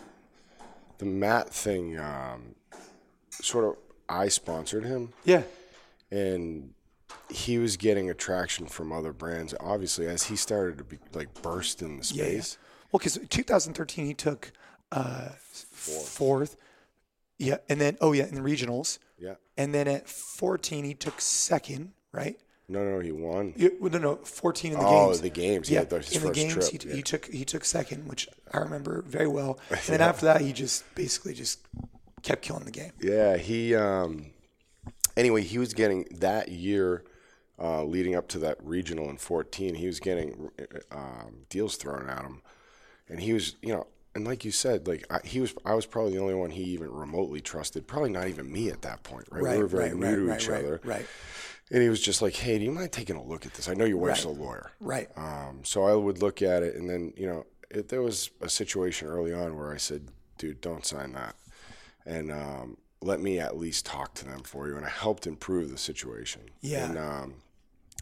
the 0.98 1.06
Matt 1.06 1.53
thing, 1.53 1.98
um, 2.00 2.56
sort 3.32 3.65
of, 3.65 3.75
I 4.08 4.27
sponsored 4.27 4.86
him, 4.86 5.13
Yeah. 5.25 5.44
and 6.12 6.74
he 7.30 7.58
was 7.58 7.75
getting 7.77 8.10
attraction 8.10 8.68
from 8.68 8.91
other 8.91 9.12
brands. 9.13 9.53
Obviously, 9.60 10.06
as 10.08 10.24
he 10.24 10.36
started 10.36 10.77
to 10.77 10.84
be 10.84 11.00
like 11.13 11.41
burst 11.41 11.82
in 11.82 11.98
the 11.98 12.12
Yeah, 12.13 12.24
yeah. 12.25 12.30
space. 12.41 12.58
Well, 12.91 13.00
because 13.00 13.20
2013 13.30 14.06
he 14.06 14.13
took 14.13 14.51
uh, 14.91 15.30
fourth. 15.51 16.56
Yeah, 17.39 17.58
and 17.68 17.82
then 17.82 17.98
oh 18.01 18.12
yeah, 18.12 18.25
in 18.27 18.36
the 18.36 18.41
regionals, 18.41 19.00
Yeah. 19.18 19.36
and 19.58 19.74
then 19.74 19.88
at 19.88 20.08
14 20.08 20.84
he 20.86 20.94
took 20.94 21.20
second, 21.20 21.94
right? 22.12 22.39
No, 22.72 22.86
no, 22.86 23.00
he 23.00 23.12
won. 23.12 23.54
Yeah, 23.58 23.70
well, 23.82 23.92
no, 23.92 23.98
no, 23.98 24.16
14 24.16 24.72
in 24.72 24.80
the 24.80 24.86
Oh, 24.86 25.08
games. 25.08 25.20
Oh, 25.20 25.22
the 25.22 25.30
games. 25.30 25.70
Yeah, 25.70 25.84
his 25.84 26.16
in 26.16 26.24
the 26.24 26.32
games 26.32 26.54
trip, 26.54 26.82
he, 26.82 26.90
yeah. 26.90 26.96
he 26.96 27.01
took 27.01 27.25
he 27.25 27.44
took 27.44 27.66
second, 27.66 28.08
which 28.08 28.30
I 28.54 28.60
remember 28.60 29.01
very 29.01 29.28
well. 29.28 29.60
And 29.70 29.80
then 29.88 30.01
after 30.01 30.25
that, 30.28 30.40
he 30.40 30.54
just 30.54 30.84
basically 30.96 31.34
just 31.34 31.60
kept 32.22 32.44
killing 32.44 32.63
the 32.63 32.72
game. 32.72 32.94
Yeah, 33.01 33.36
he. 33.36 33.75
Um, 33.75 34.28
anyway, 35.18 35.42
he 35.42 35.58
was 35.58 35.74
getting 35.74 36.06
that 36.20 36.50
year, 36.50 37.04
uh, 37.60 37.84
leading 37.84 38.16
up 38.16 38.30
to 38.30 38.40
that 38.40 38.58
regional 38.63 39.10
in 39.10 39.18
14. 39.18 39.75
He 39.75 39.88
was 39.88 40.00
getting 40.00 40.50
uh, 40.58 40.96
um, 40.96 41.46
deals 41.50 41.75
thrown 41.75 42.10
at 42.10 42.22
him, 42.22 42.42
and 43.10 43.20
he 43.20 43.34
was, 43.34 43.58
you 43.62 43.74
know, 43.74 43.88
and 44.16 44.25
like 44.25 44.46
you 44.46 44.51
said, 44.51 44.88
like 44.88 45.06
I, 45.10 45.20
he 45.25 45.42
was, 45.42 45.54
I 45.66 45.74
was 45.74 45.86
probably 45.86 46.13
the 46.13 46.20
only 46.20 46.36
one 46.36 46.51
he 46.51 46.63
even 46.63 46.90
remotely 46.90 47.42
trusted. 47.42 47.88
Probably 47.88 48.12
not 48.12 48.28
even 48.28 48.51
me 48.51 48.70
at 48.70 48.82
that 48.84 49.04
point, 49.04 49.28
right? 49.30 49.44
Right, 49.44 49.58
we 49.58 49.63
were 49.63 49.68
very 49.68 49.94
right, 49.94 49.96
new 49.96 50.30
right, 50.30 50.40
to 50.40 50.44
each 50.44 50.50
right, 50.50 50.63
other, 50.63 50.82
right. 50.86 51.06
And 51.72 51.82
he 51.82 51.88
was 51.90 52.01
just 52.01 52.22
like, 52.22 52.36
"Hey, 52.36 52.58
do 52.60 52.66
you 52.66 52.72
mind 52.72 52.92
taking 52.92 53.16
a 53.16 53.24
look 53.24 53.46
at 53.46 53.54
this? 53.54 53.70
I 53.70 53.74
know 53.74 53.86
your 53.86 53.98
wife's 53.98 54.25
Right. 54.25 54.38
a 54.38 54.42
lawyer, 54.42 54.72
Right. 54.82 55.10
um, 55.18 55.62
so 55.63 55.84
I 55.84 55.94
would 55.96 56.22
look 56.22 56.42
at 56.42 56.63
it, 56.63 56.75
and 56.75 56.90
then 56.90 57.13
you 57.16 57.25
know, 57.28 57.46
it, 57.70 57.88
there 57.88 58.01
was 58.01 58.30
a 58.42 58.50
situation 58.50 59.08
early 59.08 59.34
on 59.34 59.56
where 59.58 59.72
I 59.74 59.78
said, 59.78 60.10
"Dude, 60.38 60.60
don't 60.62 60.86
sign 60.86 61.13
that," 61.13 61.36
and 62.06 62.32
um, 62.32 62.78
let 63.01 63.20
me 63.22 63.40
at 63.40 63.58
least 63.58 63.86
talk 63.86 64.13
to 64.16 64.25
them 64.25 64.44
for 64.44 64.68
you, 64.68 64.75
and 64.75 64.86
I 64.86 64.90
helped 64.90 65.25
improve 65.25 65.72
the 65.72 65.78
situation. 65.78 66.42
Yeah. 66.60 66.90
And 66.90 66.98
um, 66.98 67.34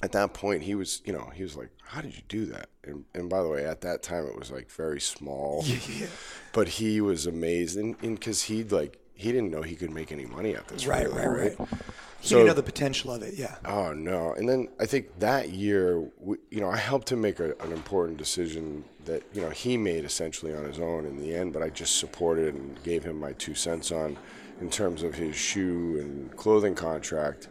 at 0.01 0.11
that 0.13 0.33
point, 0.33 0.63
he 0.63 0.73
was, 0.75 1.01
you 1.05 1.13
know, 1.13 1.29
he 1.35 1.43
was 1.43 1.55
like, 1.55 1.69
"How 1.83 2.01
did 2.01 2.15
you 2.15 2.23
do 2.27 2.45
that?" 2.47 2.69
And, 2.83 3.05
and 3.13 3.29
by 3.29 3.43
the 3.43 3.49
way, 3.49 3.65
at 3.65 3.81
that 3.81 4.01
time, 4.01 4.25
it 4.25 4.35
was 4.37 4.49
like 4.49 4.71
very 4.71 4.99
small, 4.99 5.63
Yeah. 5.87 6.07
but 6.53 6.67
he 6.67 7.01
was 7.01 7.27
amazed, 7.27 7.77
and 7.77 7.95
because 7.99 8.43
he'd 8.43 8.71
like 8.71 8.97
he 9.13 9.31
didn't 9.31 9.51
know 9.51 9.61
he 9.61 9.75
could 9.75 9.91
make 9.91 10.11
any 10.11 10.25
money 10.25 10.55
at 10.55 10.67
this, 10.69 10.87
Right, 10.87 11.05
really, 11.07 11.27
right, 11.27 11.59
right. 11.59 11.69
He 11.69 11.75
So- 12.21 12.35
didn't 12.35 12.47
know 12.47 12.53
the 12.53 12.63
potential 12.63 13.11
of 13.11 13.23
it. 13.23 13.35
Yeah. 13.35 13.55
Oh 13.65 13.93
no! 13.93 14.33
And 14.33 14.47
then 14.47 14.67
I 14.79 14.85
think 14.85 15.19
that 15.19 15.49
year, 15.49 15.99
we, 16.19 16.37
you 16.51 16.59
know, 16.59 16.69
I 16.69 16.77
helped 16.77 17.11
him 17.11 17.21
make 17.21 17.39
a, 17.39 17.55
an 17.61 17.71
important 17.71 18.17
decision 18.17 18.83
that 19.05 19.23
you 19.33 19.41
know 19.41 19.49
he 19.49 19.77
made 19.77 20.03
essentially 20.05 20.53
on 20.53 20.65
his 20.65 20.79
own 20.79 21.05
in 21.05 21.17
the 21.17 21.33
end, 21.33 21.53
but 21.53 21.61
I 21.63 21.69
just 21.69 21.97
supported 21.97 22.53
and 22.55 22.81
gave 22.83 23.03
him 23.03 23.19
my 23.19 23.31
two 23.33 23.55
cents 23.55 23.91
on, 23.91 24.17
in 24.59 24.69
terms 24.69 25.01
of 25.03 25.15
his 25.15 25.35
shoe 25.35 25.97
and 25.99 26.35
clothing 26.35 26.75
contract, 26.75 27.47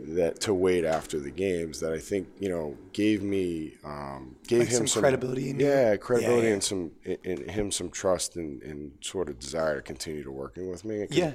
that 0.00 0.40
to 0.40 0.54
wait 0.54 0.84
after 0.84 1.20
the 1.20 1.30
games. 1.30 1.80
That 1.80 1.92
I 1.92 1.98
think 1.98 2.26
you 2.40 2.48
know 2.48 2.76
gave 2.94 3.22
me 3.22 3.74
um, 3.84 4.36
gave 4.48 4.60
Like 4.60 4.68
him 4.68 4.86
some 4.86 5.02
credibility 5.02 5.50
in 5.50 5.60
you? 5.60 5.66
yeah, 5.66 5.96
credibility 5.96 6.48
yeah. 6.48 6.54
and 6.54 6.64
some 6.64 6.90
in, 7.04 7.18
in 7.24 7.48
him 7.50 7.70
some 7.70 7.90
trust 7.90 8.36
and, 8.36 8.62
and 8.62 8.92
sort 9.02 9.28
of 9.28 9.38
desire 9.38 9.76
to 9.76 9.82
continue 9.82 10.22
to 10.24 10.32
working 10.32 10.70
with 10.70 10.84
me. 10.86 11.06
Yeah. 11.10 11.32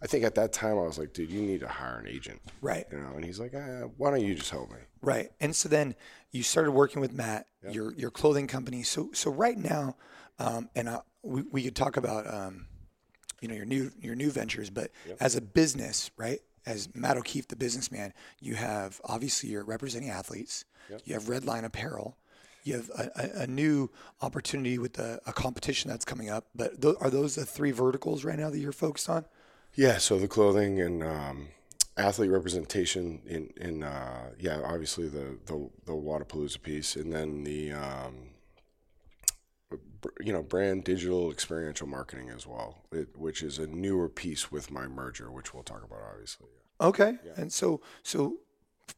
I 0.00 0.06
think 0.06 0.24
at 0.24 0.34
that 0.36 0.52
time 0.52 0.72
I 0.78 0.82
was 0.82 0.98
like, 0.98 1.12
dude, 1.12 1.30
you 1.30 1.42
need 1.42 1.60
to 1.60 1.68
hire 1.68 1.98
an 1.98 2.06
agent. 2.06 2.40
Right. 2.60 2.86
You 2.92 2.98
know, 2.98 3.12
and 3.16 3.24
he's 3.24 3.40
like, 3.40 3.52
ah, 3.56 3.88
why 3.96 4.10
don't 4.10 4.22
you 4.22 4.34
just 4.34 4.50
help 4.50 4.70
me? 4.70 4.78
Right. 5.02 5.30
And 5.40 5.54
so 5.54 5.68
then 5.68 5.94
you 6.30 6.42
started 6.42 6.72
working 6.72 7.00
with 7.00 7.12
Matt, 7.12 7.46
your 7.70 7.92
your 7.94 8.10
clothing 8.10 8.46
company. 8.46 8.82
So 8.82 9.10
so 9.12 9.30
right 9.30 9.58
now, 9.58 9.96
um, 10.38 10.68
and 10.76 10.88
uh, 10.88 11.02
we 11.22 11.42
we 11.42 11.62
could 11.62 11.74
talk 11.76 11.96
about 11.96 12.32
um, 12.32 12.66
you 13.40 13.48
know 13.48 13.54
your 13.54 13.64
new 13.66 13.90
your 14.00 14.14
new 14.14 14.30
ventures, 14.30 14.70
but 14.70 14.90
as 15.20 15.34
a 15.36 15.40
business, 15.40 16.10
right? 16.16 16.40
As 16.66 16.94
Matt 16.94 17.16
O'Keefe, 17.16 17.48
the 17.48 17.56
businessman, 17.56 18.12
you 18.40 18.54
have 18.54 19.00
obviously 19.04 19.48
you're 19.48 19.64
representing 19.64 20.10
athletes. 20.10 20.64
You 21.04 21.14
have 21.14 21.24
Redline 21.24 21.64
Apparel. 21.64 22.16
You 22.64 22.74
have 22.74 22.90
a, 22.90 23.10
a, 23.16 23.42
a 23.42 23.46
new 23.46 23.90
opportunity 24.20 24.78
with 24.78 24.94
the, 24.94 25.20
a 25.26 25.32
competition 25.32 25.90
that's 25.90 26.04
coming 26.04 26.28
up. 26.28 26.46
But 26.54 26.82
th- 26.82 26.96
are 27.00 27.08
those 27.08 27.36
the 27.36 27.46
three 27.46 27.70
verticals 27.70 28.24
right 28.24 28.38
now 28.38 28.50
that 28.50 28.58
you're 28.58 28.72
focused 28.72 29.08
on? 29.08 29.24
Yeah, 29.78 29.98
so 29.98 30.18
the 30.18 30.26
clothing 30.26 30.80
and 30.80 31.04
um, 31.04 31.48
athlete 31.96 32.32
representation 32.32 33.22
in 33.24 33.50
in 33.56 33.84
uh, 33.84 34.30
yeah, 34.36 34.60
obviously 34.64 35.08
the 35.08 35.38
the 35.46 35.70
the 35.84 35.92
Wodapalooza 35.92 36.60
piece, 36.60 36.96
and 36.96 37.12
then 37.12 37.44
the 37.44 37.74
um, 37.74 38.30
you 40.20 40.32
know 40.32 40.42
brand 40.42 40.82
digital 40.82 41.30
experiential 41.30 41.86
marketing 41.86 42.28
as 42.28 42.44
well, 42.44 42.78
it, 42.90 43.16
which 43.16 43.40
is 43.40 43.60
a 43.60 43.68
newer 43.68 44.08
piece 44.08 44.50
with 44.50 44.68
my 44.72 44.88
merger, 44.88 45.30
which 45.30 45.54
we'll 45.54 45.62
talk 45.62 45.84
about 45.84 46.00
obviously. 46.10 46.48
Okay. 46.80 47.16
yeah. 47.24 47.34
And 47.36 47.52
so 47.52 47.80
so 48.02 48.38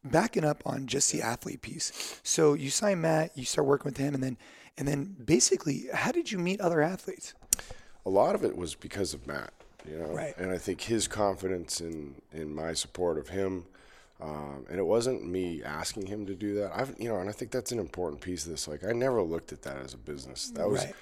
backing 0.03 0.47
up 0.47 0.63
on 0.65 0.87
just 0.87 1.13
the 1.13 1.21
athlete 1.21 1.61
piece. 1.61 2.19
So 2.23 2.55
you 2.55 2.71
sign 2.71 3.03
Matt, 3.03 3.37
you 3.37 3.45
start 3.45 3.67
working 3.67 3.91
with 3.91 3.99
him 3.99 4.15
and 4.15 4.23
then 4.23 4.39
and 4.79 4.89
then 4.89 5.15
basically 5.23 5.89
how 5.93 6.11
did 6.11 6.33
you 6.33 6.39
meet 6.39 6.59
other 6.59 6.81
athletes? 6.81 7.35
a 8.07 8.11
lot 8.11 8.35
of 8.35 8.45
it 8.45 8.57
was 8.57 8.75
because 8.75 9.15
of 9.15 9.27
Matt, 9.27 9.53
you 9.89 9.99
know, 9.99 10.07
Right. 10.13 10.37
and 10.39 10.51
I 10.51 10.59
think 10.59 10.81
his 10.83 11.07
confidence 11.09 11.81
in 11.81 12.15
in 12.33 12.55
my 12.55 12.75
support 12.75 13.19
of 13.19 13.29
him, 13.29 13.65
um, 14.21 14.67
and 14.69 14.79
it 14.79 14.85
wasn't 14.87 15.27
me 15.27 15.63
asking 15.63 16.07
him 16.07 16.27
to 16.27 16.35
do 16.35 16.55
that. 16.57 16.73
I've, 16.75 16.95
you 16.99 17.09
know, 17.09 17.17
and 17.17 17.29
I 17.29 17.33
think 17.33 17.51
that's 17.51 17.73
an 17.73 17.79
important 17.79 18.21
piece 18.21 18.45
of 18.45 18.51
this. 18.53 18.69
Like, 18.69 18.85
I 18.85 18.93
never 18.93 19.23
looked 19.23 19.53
at 19.53 19.63
that 19.63 19.79
as 19.79 19.95
a 19.95 19.99
business. 19.99 20.51
That 20.51 20.69
was, 20.69 20.85
Right. 20.85 20.95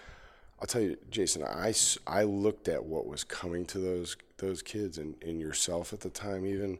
I'll 0.60 0.66
tell 0.66 0.82
you, 0.82 0.96
Jason, 1.10 1.44
I, 1.44 1.72
I 2.06 2.22
looked 2.24 2.68
at 2.68 2.84
what 2.84 3.06
was 3.06 3.24
coming 3.24 3.64
to 3.66 3.78
those 3.78 4.16
those 4.38 4.62
kids 4.62 4.98
and, 4.98 5.16
and 5.22 5.40
yourself 5.40 5.92
at 5.92 6.00
the 6.00 6.10
time, 6.10 6.46
even. 6.46 6.78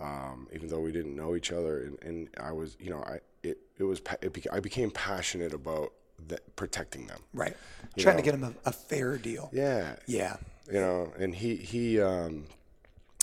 Um, 0.00 0.48
even 0.52 0.68
though 0.68 0.80
we 0.80 0.90
didn't 0.90 1.14
know 1.14 1.36
each 1.36 1.52
other, 1.52 1.82
and, 1.84 1.98
and 2.02 2.28
I 2.40 2.50
was, 2.50 2.76
you 2.80 2.90
know, 2.90 3.02
I 3.04 3.20
it, 3.42 3.58
it 3.78 3.84
was 3.84 3.98
it 4.20 4.32
beca- 4.32 4.52
I 4.52 4.58
became 4.58 4.90
passionate 4.90 5.52
about 5.52 5.92
that, 6.28 6.56
protecting 6.56 7.06
them. 7.06 7.20
Right. 7.34 7.54
Trying 7.98 8.16
to 8.16 8.22
get 8.22 8.32
them 8.32 8.56
a, 8.64 8.68
a 8.70 8.72
fair 8.72 9.18
deal. 9.18 9.50
Yeah, 9.52 9.96
Yeah. 10.06 10.36
You 10.70 10.80
know 10.80 11.12
and 11.18 11.34
he 11.34 11.56
he 11.56 12.00
um 12.00 12.44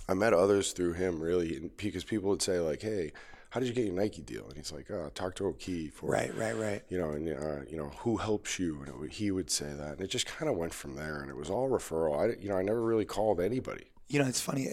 i 0.08 0.14
met 0.14 0.34
others 0.34 0.72
through 0.74 0.94
him 0.94 1.22
really 1.22 1.70
because 1.78 2.04
people 2.04 2.30
would 2.30 2.42
say 2.42 2.60
like 2.60 2.82
hey 2.82 3.12
how 3.52 3.60
did 3.60 3.68
you 3.68 3.74
get 3.74 3.86
your 3.86 3.94
nike 3.96 4.22
deal 4.22 4.46
and 4.48 4.56
he's 4.58 4.72
like 4.72 4.90
oh 4.92 5.10
talk 5.16 5.36
to 5.36 5.46
o'keefe 5.48 6.04
or, 6.04 6.12
Right, 6.12 6.36
right, 6.36 6.56
right. 6.58 6.82
you 6.90 6.98
know 7.00 7.12
and 7.12 7.30
uh, 7.30 7.62
you 7.70 7.78
know 7.78 7.90
who 8.00 8.18
helps 8.18 8.60
you 8.60 8.82
and 8.86 9.00
would- 9.00 9.12
he 9.14 9.32
would 9.32 9.50
say 9.50 9.72
that 9.74 9.94
and 9.94 10.02
it 10.02 10.08
just 10.10 10.26
kind 10.26 10.50
of 10.52 10.58
went 10.58 10.74
from 10.74 10.96
there 10.96 11.22
and 11.22 11.30
it 11.30 11.36
was 11.38 11.50
all 11.50 11.70
referral 11.70 12.20
i 12.20 12.36
you 12.42 12.50
know 12.50 12.58
i 12.58 12.62
never 12.62 12.82
really 12.82 13.06
called 13.06 13.40
anybody 13.40 13.86
You 14.12 14.18
know, 14.20 14.28
it's 14.28 14.42
funny. 14.42 14.64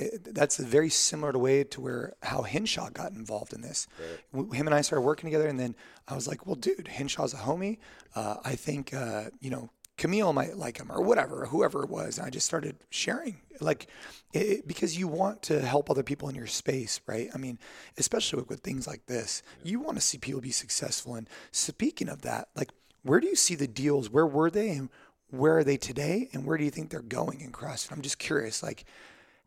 That's 0.40 0.58
a 0.58 0.64
very 0.64 0.88
similar 0.88 1.30
to 1.36 1.38
way 1.38 1.62
to 1.72 1.78
where 1.84 2.04
how 2.30 2.40
Hinshaw 2.52 2.88
got 3.00 3.12
involved 3.12 3.52
in 3.52 3.60
this. 3.60 3.86
W 4.32 4.50
Him 4.58 4.66
and 4.66 4.74
I 4.74 4.80
started 4.86 5.04
working 5.04 5.28
together, 5.28 5.46
and 5.52 5.60
then 5.60 5.72
I 6.10 6.14
was 6.18 6.26
like, 6.30 6.40
"Well, 6.46 6.56
dude, 6.66 6.88
Hinshaw's 6.88 7.34
a 7.34 7.42
homie. 7.48 7.76
Uh, 8.14 8.36
I 8.52 8.54
think 8.56 8.94
uh, 8.94 9.24
you 9.44 9.50
know 9.54 9.64
Camille 9.96 10.32
might 10.32 10.56
like 10.56 10.78
him, 10.78 10.90
or 10.90 11.02
whatever, 11.02 11.46
whoever 11.46 11.82
it 11.82 11.90
was." 11.90 12.18
And 12.18 12.26
I 12.26 12.30
just 12.30 12.46
started 12.46 12.76
sharing, 12.90 13.40
like, 13.60 13.86
it, 14.32 14.66
because 14.66 14.98
you 14.98 15.08
want 15.08 15.42
to 15.42 15.60
help 15.60 15.90
other 15.90 16.02
people 16.02 16.28
in 16.28 16.34
your 16.34 16.46
space, 16.46 17.00
right? 17.06 17.30
I 17.34 17.38
mean, 17.38 17.58
especially 17.96 18.40
with, 18.40 18.48
with 18.48 18.60
things 18.60 18.86
like 18.86 19.06
this, 19.06 19.42
you 19.62 19.80
want 19.80 19.96
to 19.96 20.02
see 20.02 20.18
people 20.18 20.40
be 20.40 20.50
successful. 20.50 21.14
And 21.14 21.28
speaking 21.52 22.08
of 22.08 22.22
that, 22.22 22.48
like, 22.54 22.70
where 23.02 23.20
do 23.20 23.26
you 23.26 23.36
see 23.36 23.54
the 23.54 23.68
deals? 23.68 24.10
Where 24.10 24.26
were 24.26 24.50
they, 24.50 24.70
and 24.70 24.90
where 25.30 25.58
are 25.58 25.64
they 25.64 25.76
today? 25.76 26.28
And 26.32 26.44
where 26.44 26.58
do 26.58 26.64
you 26.64 26.70
think 26.70 26.90
they're 26.90 27.00
going 27.00 27.40
in 27.40 27.52
CrossFit? 27.52 27.92
I'm 27.92 28.02
just 28.02 28.18
curious, 28.18 28.62
like. 28.62 28.84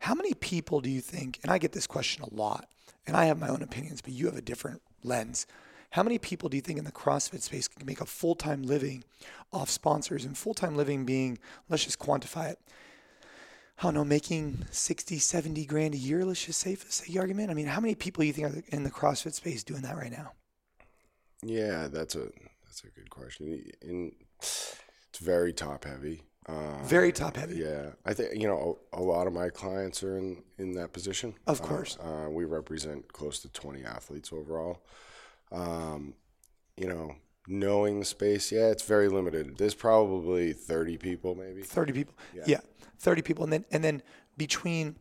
How 0.04 0.14
many 0.14 0.32
people 0.32 0.80
do 0.80 0.88
you 0.88 1.02
think, 1.02 1.38
and 1.42 1.52
I 1.52 1.58
get 1.58 1.72
this 1.72 1.86
question 1.86 2.24
a 2.24 2.34
lot, 2.34 2.70
and 3.06 3.14
I 3.14 3.26
have 3.26 3.38
my 3.38 3.48
own 3.48 3.60
opinions, 3.60 4.00
but 4.00 4.14
you 4.14 4.24
have 4.24 4.34
a 4.34 4.40
different 4.40 4.80
lens. 5.04 5.46
How 5.90 6.02
many 6.04 6.18
people 6.18 6.48
do 6.48 6.56
you 6.56 6.60
think 6.60 6.78
in 6.78 6.84
the 6.84 6.92
CrossFit 6.92 7.42
space 7.42 7.66
can 7.68 7.84
make 7.84 8.00
a 8.00 8.06
full 8.06 8.34
time 8.34 8.62
living 8.62 9.02
off 9.52 9.68
sponsors 9.70 10.24
and 10.24 10.36
full 10.38 10.54
time 10.54 10.76
living 10.76 11.04
being, 11.04 11.38
let's 11.68 11.84
just 11.84 11.98
quantify 11.98 12.50
it, 12.52 12.58
I 13.78 13.82
don't 13.84 13.94
know, 13.94 14.04
making 14.04 14.66
60, 14.70 15.18
70 15.18 15.64
grand 15.66 15.94
a 15.94 15.98
year, 15.98 16.24
let's 16.24 16.44
just 16.44 16.60
say 16.60 16.74
for 16.76 16.86
the 16.86 16.92
sake 16.92 17.10
of 17.10 17.16
argument? 17.16 17.50
I 17.50 17.54
mean, 17.54 17.66
how 17.66 17.80
many 17.80 17.94
people 17.94 18.22
do 18.22 18.26
you 18.28 18.32
think 18.32 18.46
are 18.54 18.62
in 18.68 18.84
the 18.84 18.90
CrossFit 18.90 19.32
space 19.34 19.64
doing 19.64 19.82
that 19.82 19.96
right 19.96 20.12
now? 20.12 20.32
yeah 21.42 21.88
that's 21.88 22.14
a 22.16 22.28
that's 22.66 22.84
a 22.84 22.88
good 22.88 23.08
question 23.08 23.64
and 23.80 24.12
it's 24.40 25.18
very 25.20 25.52
top 25.52 25.84
heavy 25.84 26.22
uh, 26.48 26.82
Very 26.82 27.12
top 27.12 27.36
heavy. 27.36 27.56
Yeah, 27.58 27.90
I 28.04 28.12
think 28.14 28.40
you 28.40 28.48
know 28.48 28.78
a, 28.92 29.00
a 29.00 29.02
lot 29.02 29.26
of 29.26 29.32
my 29.32 29.50
clients 29.50 30.02
are 30.02 30.16
in 30.16 30.42
in 30.58 30.72
that 30.72 30.92
position. 30.92 31.34
Of 31.46 31.60
Uh, 31.60 31.64
course. 31.66 31.98
uh, 32.00 32.28
we 32.30 32.44
represent 32.44 33.12
close 33.12 33.38
to 33.40 33.48
twenty 33.50 33.84
athletes 33.84 34.32
overall. 34.32 34.82
Um, 35.52 36.14
you 36.76 36.86
know, 36.88 37.16
knowing 37.46 37.98
the 38.00 38.04
space, 38.06 38.52
yeah, 38.52 38.68
it's 38.68 38.82
very 38.84 39.08
limited. 39.08 39.58
There's 39.58 39.74
probably 39.74 40.52
thirty 40.52 40.96
people, 40.96 41.34
maybe. 41.34 41.62
30 41.62 41.92
people. 41.92 42.14
Yeah. 42.46 42.60
30 42.98 43.22
people. 43.22 43.44
And 43.44 43.52
then, 43.52 43.64
and 43.70 43.82
then 43.82 44.02
between, 44.36 44.96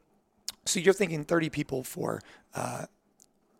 so 0.65 0.79
you're 0.79 0.93
thinking 0.93 1.23
30 1.23 1.49
people 1.49 1.83
for, 1.83 2.21
uh, 2.55 2.85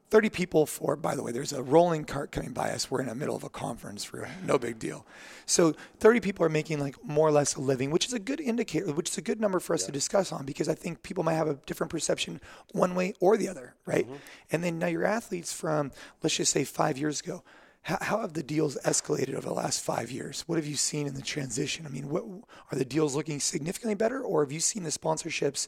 30 0.09 0.29
people 0.29 0.65
for, 0.65 0.95
by 0.95 1.15
the 1.15 1.21
way, 1.21 1.31
there's 1.31 1.53
a 1.53 1.61
rolling 1.61 2.03
cart 2.03 2.31
coming 2.31 2.51
by 2.51 2.71
us. 2.71 2.89
We're 2.89 3.01
in 3.01 3.07
the 3.07 3.15
middle 3.15 3.35
of 3.35 3.43
a 3.43 3.49
conference 3.49 4.11
room. 4.11 4.27
No 4.43 4.57
big 4.57 4.79
deal. 4.79 5.05
So 5.45 5.73
30 5.99 6.19
people 6.19 6.45
are 6.45 6.49
making 6.49 6.79
like 6.79 7.03
more 7.03 7.27
or 7.27 7.31
less 7.31 7.55
a 7.55 7.61
living, 7.61 7.91
which 7.91 8.07
is 8.07 8.13
a 8.13 8.19
good 8.19 8.41
indicator, 8.41 8.91
which 8.91 9.09
is 9.09 9.17
a 9.17 9.21
good 9.21 9.39
number 9.39 9.59
for 9.59 9.73
us 9.73 9.83
to 9.85 9.91
discuss 9.91 10.31
on 10.31 10.45
because 10.45 10.67
I 10.67 10.73
think 10.73 11.03
people 11.03 11.23
might 11.23 11.35
have 11.35 11.47
a 11.47 11.55
different 11.65 11.91
perception 11.91 12.41
one 12.71 12.95
way 12.95 13.13
or 13.19 13.37
the 13.37 13.47
other, 13.47 13.75
right? 13.85 14.05
Mm-hmm. 14.05 14.15
And 14.51 14.63
then 14.63 14.79
now 14.79 14.87
your 14.87 15.05
athletes 15.05 15.53
from, 15.53 15.91
let's 16.23 16.35
just 16.35 16.51
say 16.51 16.63
five 16.63 16.97
years 16.97 17.21
ago, 17.21 17.43
how, 17.83 17.97
how 18.01 18.21
have 18.21 18.33
the 18.33 18.43
deals 18.43 18.77
escalated 18.85 19.35
over 19.35 19.47
the 19.47 19.53
last 19.53 19.81
five 19.81 20.11
years? 20.11 20.43
What 20.47 20.57
have 20.57 20.67
you 20.67 20.75
seen 20.75 21.07
in 21.07 21.13
the 21.13 21.21
transition? 21.21 21.85
I 21.85 21.89
mean, 21.89 22.09
what 22.09 22.23
are 22.71 22.77
the 22.77 22.85
deals 22.85 23.15
looking 23.15 23.39
significantly 23.39 23.95
better, 23.95 24.21
or 24.21 24.43
have 24.43 24.51
you 24.51 24.59
seen 24.59 24.83
the 24.83 24.89
sponsorships 24.89 25.67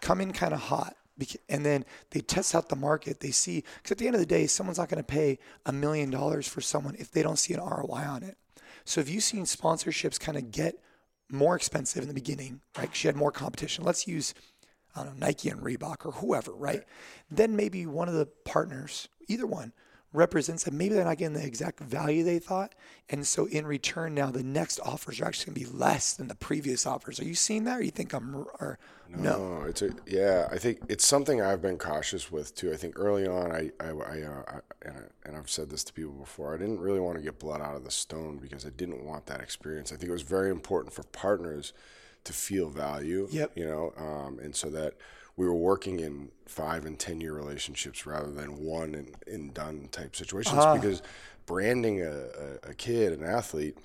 come 0.00 0.20
in 0.20 0.32
kind 0.32 0.52
of 0.52 0.60
hot? 0.60 0.96
And 1.48 1.64
then 1.64 1.84
they 2.10 2.20
test 2.20 2.54
out 2.54 2.68
the 2.68 2.76
market. 2.76 3.20
They 3.20 3.30
see 3.30 3.64
because 3.76 3.92
at 3.92 3.98
the 3.98 4.06
end 4.06 4.14
of 4.14 4.20
the 4.20 4.26
day, 4.26 4.46
someone's 4.46 4.78
not 4.78 4.88
going 4.88 5.02
to 5.02 5.06
pay 5.06 5.38
a 5.66 5.72
million 5.72 6.10
dollars 6.10 6.46
for 6.46 6.60
someone 6.60 6.96
if 6.98 7.10
they 7.10 7.22
don't 7.22 7.38
see 7.38 7.54
an 7.54 7.60
ROI 7.60 8.04
on 8.06 8.22
it. 8.22 8.36
So 8.84 9.00
if 9.00 9.08
you've 9.08 9.22
seen 9.22 9.44
sponsorships 9.44 10.18
kind 10.18 10.36
of 10.36 10.50
get 10.50 10.78
more 11.30 11.56
expensive 11.56 12.02
in 12.02 12.08
the 12.08 12.14
beginning, 12.14 12.60
right? 12.76 12.94
She 12.94 13.08
had 13.08 13.16
more 13.16 13.32
competition. 13.32 13.84
Let's 13.84 14.06
use 14.06 14.34
I 14.94 15.04
don't 15.04 15.18
know, 15.18 15.26
Nike 15.26 15.48
and 15.48 15.60
Reebok 15.60 16.04
or 16.04 16.12
whoever, 16.12 16.52
right? 16.52 16.82
Then 17.30 17.56
maybe 17.56 17.86
one 17.86 18.08
of 18.08 18.14
the 18.14 18.26
partners, 18.44 19.08
either 19.26 19.46
one, 19.46 19.72
represents 20.12 20.64
that 20.64 20.74
maybe 20.74 20.94
they're 20.94 21.04
not 21.04 21.18
getting 21.18 21.34
the 21.34 21.44
exact 21.44 21.80
value 21.80 22.22
they 22.22 22.38
thought. 22.38 22.74
And 23.08 23.26
so 23.26 23.46
in 23.46 23.66
return, 23.66 24.14
now 24.14 24.30
the 24.30 24.42
next 24.42 24.78
offers 24.80 25.20
are 25.20 25.24
actually 25.24 25.54
going 25.54 25.66
to 25.66 25.72
be 25.72 25.78
less 25.78 26.12
than 26.14 26.28
the 26.28 26.34
previous 26.34 26.86
offers. 26.86 27.18
Are 27.18 27.24
you 27.24 27.34
seeing 27.34 27.64
that 27.64 27.78
or 27.78 27.82
you 27.82 27.90
think 27.90 28.12
I'm, 28.12 28.34
or 28.34 28.78
no? 29.08 29.58
No, 29.60 29.62
it's 29.66 29.82
a, 29.82 29.90
yeah, 30.06 30.48
I 30.50 30.58
think 30.58 30.80
it's 30.88 31.06
something 31.06 31.40
I've 31.40 31.62
been 31.62 31.78
cautious 31.78 32.30
with 32.30 32.54
too. 32.54 32.72
I 32.72 32.76
think 32.76 32.98
early 32.98 33.26
on, 33.26 33.52
I, 33.52 33.70
I, 33.80 33.88
I, 33.88 34.22
uh, 34.22 34.42
I 34.46 34.60
and, 34.82 34.96
I 34.96 35.28
and 35.28 35.36
I've 35.36 35.50
said 35.50 35.70
this 35.70 35.84
to 35.84 35.92
people 35.92 36.12
before, 36.12 36.54
I 36.54 36.58
didn't 36.58 36.80
really 36.80 37.00
want 37.00 37.16
to 37.16 37.22
get 37.22 37.38
blood 37.38 37.60
out 37.60 37.74
of 37.74 37.84
the 37.84 37.90
stone 37.90 38.38
because 38.38 38.66
I 38.66 38.70
didn't 38.70 39.04
want 39.04 39.26
that 39.26 39.40
experience. 39.40 39.92
I 39.92 39.96
think 39.96 40.10
it 40.10 40.12
was 40.12 40.22
very 40.22 40.50
important 40.50 40.92
for 40.92 41.04
partners 41.04 41.72
to 42.24 42.32
feel 42.32 42.68
value. 42.68 43.28
Yep. 43.30 43.52
You 43.56 43.66
know, 43.66 43.92
um, 43.96 44.38
and 44.40 44.54
so 44.54 44.68
that 44.70 44.94
we 45.36 45.46
were 45.46 45.54
working 45.54 46.00
in 46.00 46.30
five 46.46 46.84
and 46.84 46.98
ten 46.98 47.20
year 47.20 47.34
relationships 47.34 48.06
rather 48.06 48.30
than 48.30 48.62
one 48.62 48.94
and, 48.94 49.14
and 49.26 49.54
done 49.54 49.88
type 49.90 50.14
situations 50.14 50.58
uh-huh. 50.58 50.74
because 50.74 51.02
branding 51.46 52.02
a, 52.02 52.10
a, 52.10 52.70
a, 52.70 52.74
kid, 52.74 53.12
an 53.12 53.24
athlete, 53.24 53.76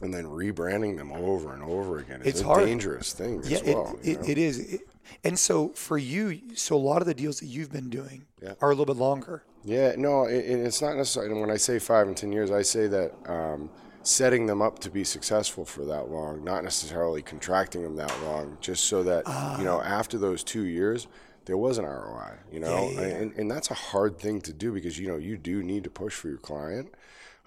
and 0.00 0.12
then 0.12 0.24
rebranding 0.24 0.96
them 0.96 1.12
over 1.12 1.52
and 1.54 1.62
over 1.62 1.98
again 1.98 2.20
is 2.20 2.26
it's 2.28 2.40
a 2.40 2.44
hard. 2.44 2.64
dangerous 2.64 3.12
thing 3.12 3.42
yeah, 3.44 3.58
as 3.58 3.62
well. 3.62 3.98
It, 4.02 4.20
it, 4.20 4.28
it 4.30 4.38
is. 4.38 4.74
It, 4.74 4.80
and 5.24 5.38
so 5.38 5.68
for 5.70 5.98
you, 5.98 6.40
so 6.54 6.76
a 6.76 6.78
lot 6.78 7.02
of 7.02 7.06
the 7.06 7.14
deals 7.14 7.40
that 7.40 7.46
you've 7.46 7.72
been 7.72 7.90
doing 7.90 8.24
yeah. 8.40 8.54
are 8.60 8.70
a 8.70 8.74
little 8.74 8.94
bit 8.94 9.00
longer. 9.00 9.42
Yeah, 9.64 9.94
no, 9.96 10.24
it's 10.24 10.82
not 10.82 10.96
necessarily. 10.96 11.40
When 11.40 11.50
I 11.50 11.56
say 11.56 11.78
five 11.78 12.08
and 12.08 12.16
ten 12.16 12.32
years, 12.32 12.50
I 12.50 12.62
say 12.62 12.88
that 12.88 13.12
um, 13.26 13.70
setting 14.06 14.46
them 14.46 14.60
up 14.60 14.78
to 14.80 14.90
be 14.90 15.04
successful 15.04 15.64
for 15.64 15.84
that 15.84 16.10
long, 16.10 16.44
not 16.44 16.64
necessarily 16.64 17.22
contracting 17.22 17.82
them 17.82 17.96
that 17.96 18.12
long, 18.22 18.58
just 18.60 18.84
so 18.84 19.02
that 19.02 19.24
uh, 19.26 19.56
you 19.58 19.64
know 19.64 19.80
ah. 19.82 19.86
after 19.86 20.18
those 20.18 20.42
two 20.42 20.64
years 20.64 21.06
there 21.44 21.56
was 21.56 21.78
an 21.78 21.84
ROI. 21.84 22.34
You 22.50 22.60
know, 22.60 22.90
yeah, 22.90 22.90
yeah, 22.90 23.00
yeah. 23.00 23.14
And, 23.16 23.32
and 23.36 23.50
that's 23.50 23.70
a 23.70 23.74
hard 23.74 24.18
thing 24.18 24.40
to 24.42 24.52
do 24.52 24.72
because 24.72 24.98
you 24.98 25.08
know 25.08 25.16
you 25.16 25.36
do 25.36 25.62
need 25.62 25.84
to 25.84 25.90
push 25.90 26.14
for 26.14 26.28
your 26.28 26.38
client. 26.38 26.92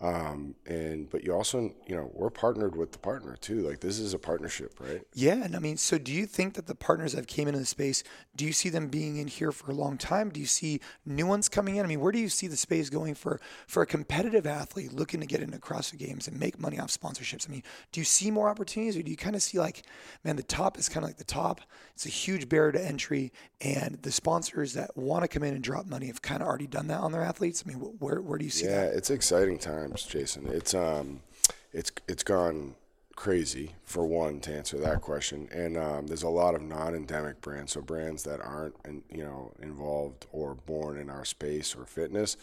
Um, 0.02 0.56
and 0.66 1.10
but 1.10 1.24
you 1.24 1.34
also, 1.34 1.74
you 1.88 1.96
know, 1.96 2.12
we're 2.14 2.30
partnered 2.30 2.76
with 2.76 2.92
the 2.92 2.98
partner 2.98 3.38
too. 3.40 3.62
Like 3.62 3.80
this 3.80 3.98
is 3.98 4.14
a 4.14 4.20
partnership, 4.20 4.78
right? 4.82 5.02
Yeah, 5.14 5.42
and 5.44 5.56
I 5.56 5.60
mean, 5.60 5.78
so 5.78 5.98
do 5.98 6.12
you 6.12 6.26
think 6.26 6.56
that 6.56 6.68
the 6.68 6.76
partners 6.76 7.14
that 7.14 7.28
came 7.28 7.48
into 7.48 7.62
the 7.62 7.66
space, 7.66 8.04
do 8.36 8.44
you 8.44 8.52
see 8.52 8.68
them 8.68 8.90
being 8.90 9.16
in 9.16 9.28
here 9.28 9.54
for 9.54 9.72
a 9.72 9.74
long 9.74 9.98
time? 9.98 10.32
Do 10.32 10.40
you 10.42 10.48
see 10.48 10.82
new 11.06 11.26
ones 11.26 11.48
coming 11.48 11.78
in? 11.78 11.86
I 11.86 11.88
mean, 11.88 12.02
where 12.02 12.12
do 12.12 12.20
you 12.20 12.28
see 12.28 12.48
the 12.48 12.58
space 12.58 12.90
going 12.90 13.16
for 13.16 13.40
for 13.68 13.84
a 13.84 13.86
competitive 13.86 14.46
athlete 14.46 14.92
looking 14.92 15.22
to 15.22 15.26
get 15.26 15.42
into 15.42 15.60
CrossFit 15.60 16.00
Games 16.00 16.28
and 16.28 16.38
make 16.38 16.60
money 16.60 16.78
off 16.78 16.90
sponsorships? 16.90 17.48
I 17.48 17.54
mean, 17.54 17.64
do 17.94 18.02
you 18.02 18.06
see 18.06 18.32
more 18.32 18.50
opportunities, 18.50 18.98
or 18.98 19.02
do 19.02 19.12
you 19.12 19.18
kind 19.18 19.36
of 19.36 19.42
see 19.42 19.60
like, 19.60 19.84
man, 20.26 20.36
the 20.36 20.44
top 20.44 20.78
is 20.78 20.90
kind 20.90 21.06
of 21.06 21.10
like 21.10 21.18
the 21.18 21.24
top. 21.24 21.62
It's 21.94 22.06
a 22.06 22.10
huge 22.10 22.50
barrier 22.50 22.74
to 22.74 22.86
entry, 22.86 23.32
and 23.62 23.98
the 24.02 24.12
sponsors 24.12 24.74
that 24.74 24.98
want 24.98 25.24
to 25.24 25.30
come 25.30 25.44
in 25.44 25.54
and 25.54 25.64
drop 25.64 25.86
money 25.86 26.08
have 26.08 26.22
kind 26.22 26.42
of 26.42 26.50
already 26.50 26.68
done 26.68 26.88
that 26.88 27.00
on 27.00 27.14
their 27.14 27.22
athletes. 27.22 27.64
I 27.66 27.70
mean, 27.70 27.78
where 27.78 28.22
where 28.22 28.38
do 28.38 28.44
you 28.44 28.52
see 28.52 28.66
yeah, 28.66 28.82
that? 28.82 28.92
Yeah, 28.92 28.98
it's 28.98 29.10
exciting 29.10 29.58
time 29.58 29.85
times, 29.86 30.04
Jason. 30.04 30.48
It's 30.48 30.74
um, 30.74 31.22
it's 31.74 31.92
it's 32.08 32.24
gone 32.24 32.76
crazy 33.16 33.72
for 33.84 34.06
one 34.06 34.40
to 34.42 34.54
answer 34.54 34.78
that 34.80 35.02
question, 35.02 35.48
and 35.52 35.78
um, 35.78 36.08
there's 36.08 36.24
a 36.24 36.30
lot 36.30 36.56
of 36.56 36.62
non-endemic 36.62 37.42
brands, 37.42 37.74
so 37.74 37.82
brands 37.82 38.24
that 38.24 38.42
aren't 38.42 38.76
you 39.12 39.24
know 39.24 39.52
involved 39.62 40.26
or 40.32 40.56
born 40.56 40.98
in 40.98 41.10
our 41.10 41.26
space 41.26 41.76
or 41.76 41.86
fitness 41.86 42.38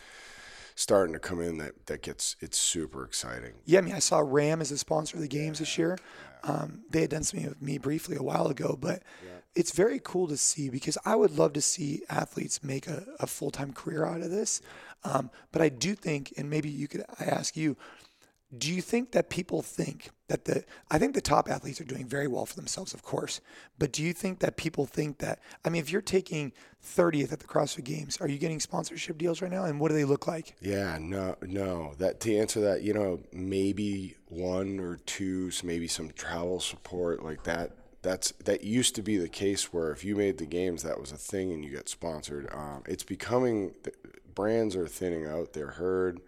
starting 0.75 1.13
to 1.13 1.19
come 1.19 1.39
in 1.39 1.59
that 1.59 1.87
that 1.87 2.03
gets 2.03 2.37
it's 2.41 2.59
super 2.59 3.05
exciting. 3.05 3.53
Yeah, 3.67 3.81
I 3.81 3.83
mean, 3.83 3.95
I 3.95 3.99
saw 3.99 4.21
Ram 4.21 4.61
as 4.61 4.71
a 4.71 4.79
sponsor 4.79 5.17
of 5.17 5.23
the 5.23 5.29
games 5.29 5.59
yeah, 5.59 5.63
this 5.63 5.79
year. 5.79 5.99
Yeah. 6.45 6.51
Um, 6.51 6.83
they 6.91 7.03
had 7.03 7.11
done 7.11 7.23
something 7.23 7.49
with 7.49 7.63
me 7.63 7.79
briefly 7.79 8.17
a 8.17 8.23
while 8.23 8.49
ago, 8.49 8.77
but 8.81 9.03
yeah. 9.25 9.31
It's 9.55 9.73
very 9.73 10.01
cool 10.03 10.29
to 10.29 10.37
see 10.37 10.71
because 10.71 10.97
I 11.05 11.17
would 11.17 11.37
love 11.37 11.53
to 11.55 11.61
see 11.61 12.03
athletes 12.09 12.63
make 12.63 12.87
a, 12.87 13.05
a 13.21 13.27
full 13.27 13.51
time 13.51 13.73
career 13.73 14.05
out 14.05 14.21
of 14.21 14.31
this. 14.31 14.61
Um, 15.05 15.31
but 15.51 15.63
I 15.63 15.69
do 15.69 15.95
think, 15.95 16.33
and 16.37 16.49
maybe 16.49 16.71
you 16.71 16.89
could, 16.89 17.05
I 17.19 17.25
ask 17.25 17.57
you, 17.57 17.77
do 18.57 18.73
you 18.73 18.83
think 18.83 19.13
that 19.13 19.31
people 19.31 19.63
think 19.63 20.11
that 20.29 20.45
the 20.45 20.65
I 20.91 20.99
think 20.99 21.15
the 21.15 21.21
top 21.21 21.49
athletes 21.49 21.81
are 21.81 21.85
doing 21.85 22.07
very 22.07 22.27
well 22.27 22.45
for 22.45 22.55
themselves, 22.55 22.93
of 22.93 23.03
course. 23.03 23.41
But 23.79 23.93
do 23.93 24.03
you 24.03 24.13
think 24.13 24.41
that 24.41 24.57
people 24.57 24.85
think 24.87 25.19
that 25.19 25.41
I 25.65 25.71
mean 25.71 25.81
if 25.81 25.91
you're 25.91 26.03
taking 26.03 26.53
30th 26.85 27.33
at 27.33 27.41
the 27.41 27.47
CrossFit 27.47 27.85
Games, 27.85 28.19
are 28.21 28.29
you 28.29 28.39
getting 28.39 28.61
sponsorship 28.61 29.17
deals 29.17 29.41
right 29.41 29.51
now 29.51 29.65
and 29.65 29.81
what 29.81 29.89
do 29.89 29.95
they 29.95 30.05
look 30.05 30.27
like? 30.27 30.55
Yeah, 30.61 30.99
no 31.01 31.37
no. 31.43 31.95
That 31.99 32.21
to 32.21 32.37
answer 32.37 32.61
that, 32.63 32.83
you 32.83 32.93
know, 32.93 33.21
maybe 33.33 34.17
one 34.29 34.81
or 34.81 34.97
two, 35.07 35.51
so 35.51 35.67
maybe 35.67 35.89
some 35.89 36.11
travel 36.11 36.61
support 36.61 37.23
like 37.23 37.45
that. 37.45 37.73
That's 38.03 38.33
that 38.45 38.65
used 38.65 38.95
to 38.97 39.03
be 39.03 39.17
the 39.17 39.29
case 39.29 39.73
where 39.73 39.93
if 39.93 40.05
you 40.05 40.17
made 40.17 40.39
the 40.39 40.47
games, 40.47 40.83
that 40.83 41.01
was 41.01 41.13
a 41.13 41.17
thing, 41.17 41.53
and 41.53 41.65
you 41.65 41.71
get 41.71 41.89
sponsored. 41.89 42.49
Um, 42.53 42.83
it's 42.87 43.05
becoming 43.05 43.75
brands 44.35 44.77
are 44.77 44.89
thinning 44.89 45.27
out. 45.27 45.53
They're 45.53 45.69
heard, 45.69 46.21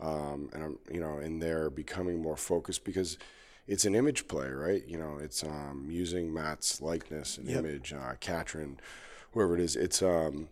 um, 0.00 0.50
and 0.52 0.62
I'm, 0.62 0.78
you 0.90 1.00
know, 1.00 1.18
and 1.18 1.42
they're 1.42 1.70
becoming 1.70 2.20
more 2.20 2.36
focused 2.36 2.84
because 2.84 3.18
it's 3.66 3.84
an 3.84 3.94
image 3.94 4.28
play, 4.28 4.48
right? 4.48 4.86
You 4.86 4.98
know, 4.98 5.18
it's 5.18 5.42
um, 5.42 5.86
using 5.88 6.32
Matt's 6.32 6.80
likeness 6.80 7.38
and 7.38 7.48
yep. 7.48 7.60
image, 7.60 7.92
uh, 7.92 8.14
Katrin, 8.20 8.78
whoever 9.32 9.54
it 9.54 9.60
is. 9.60 9.76
It's 9.76 10.02
um, 10.02 10.48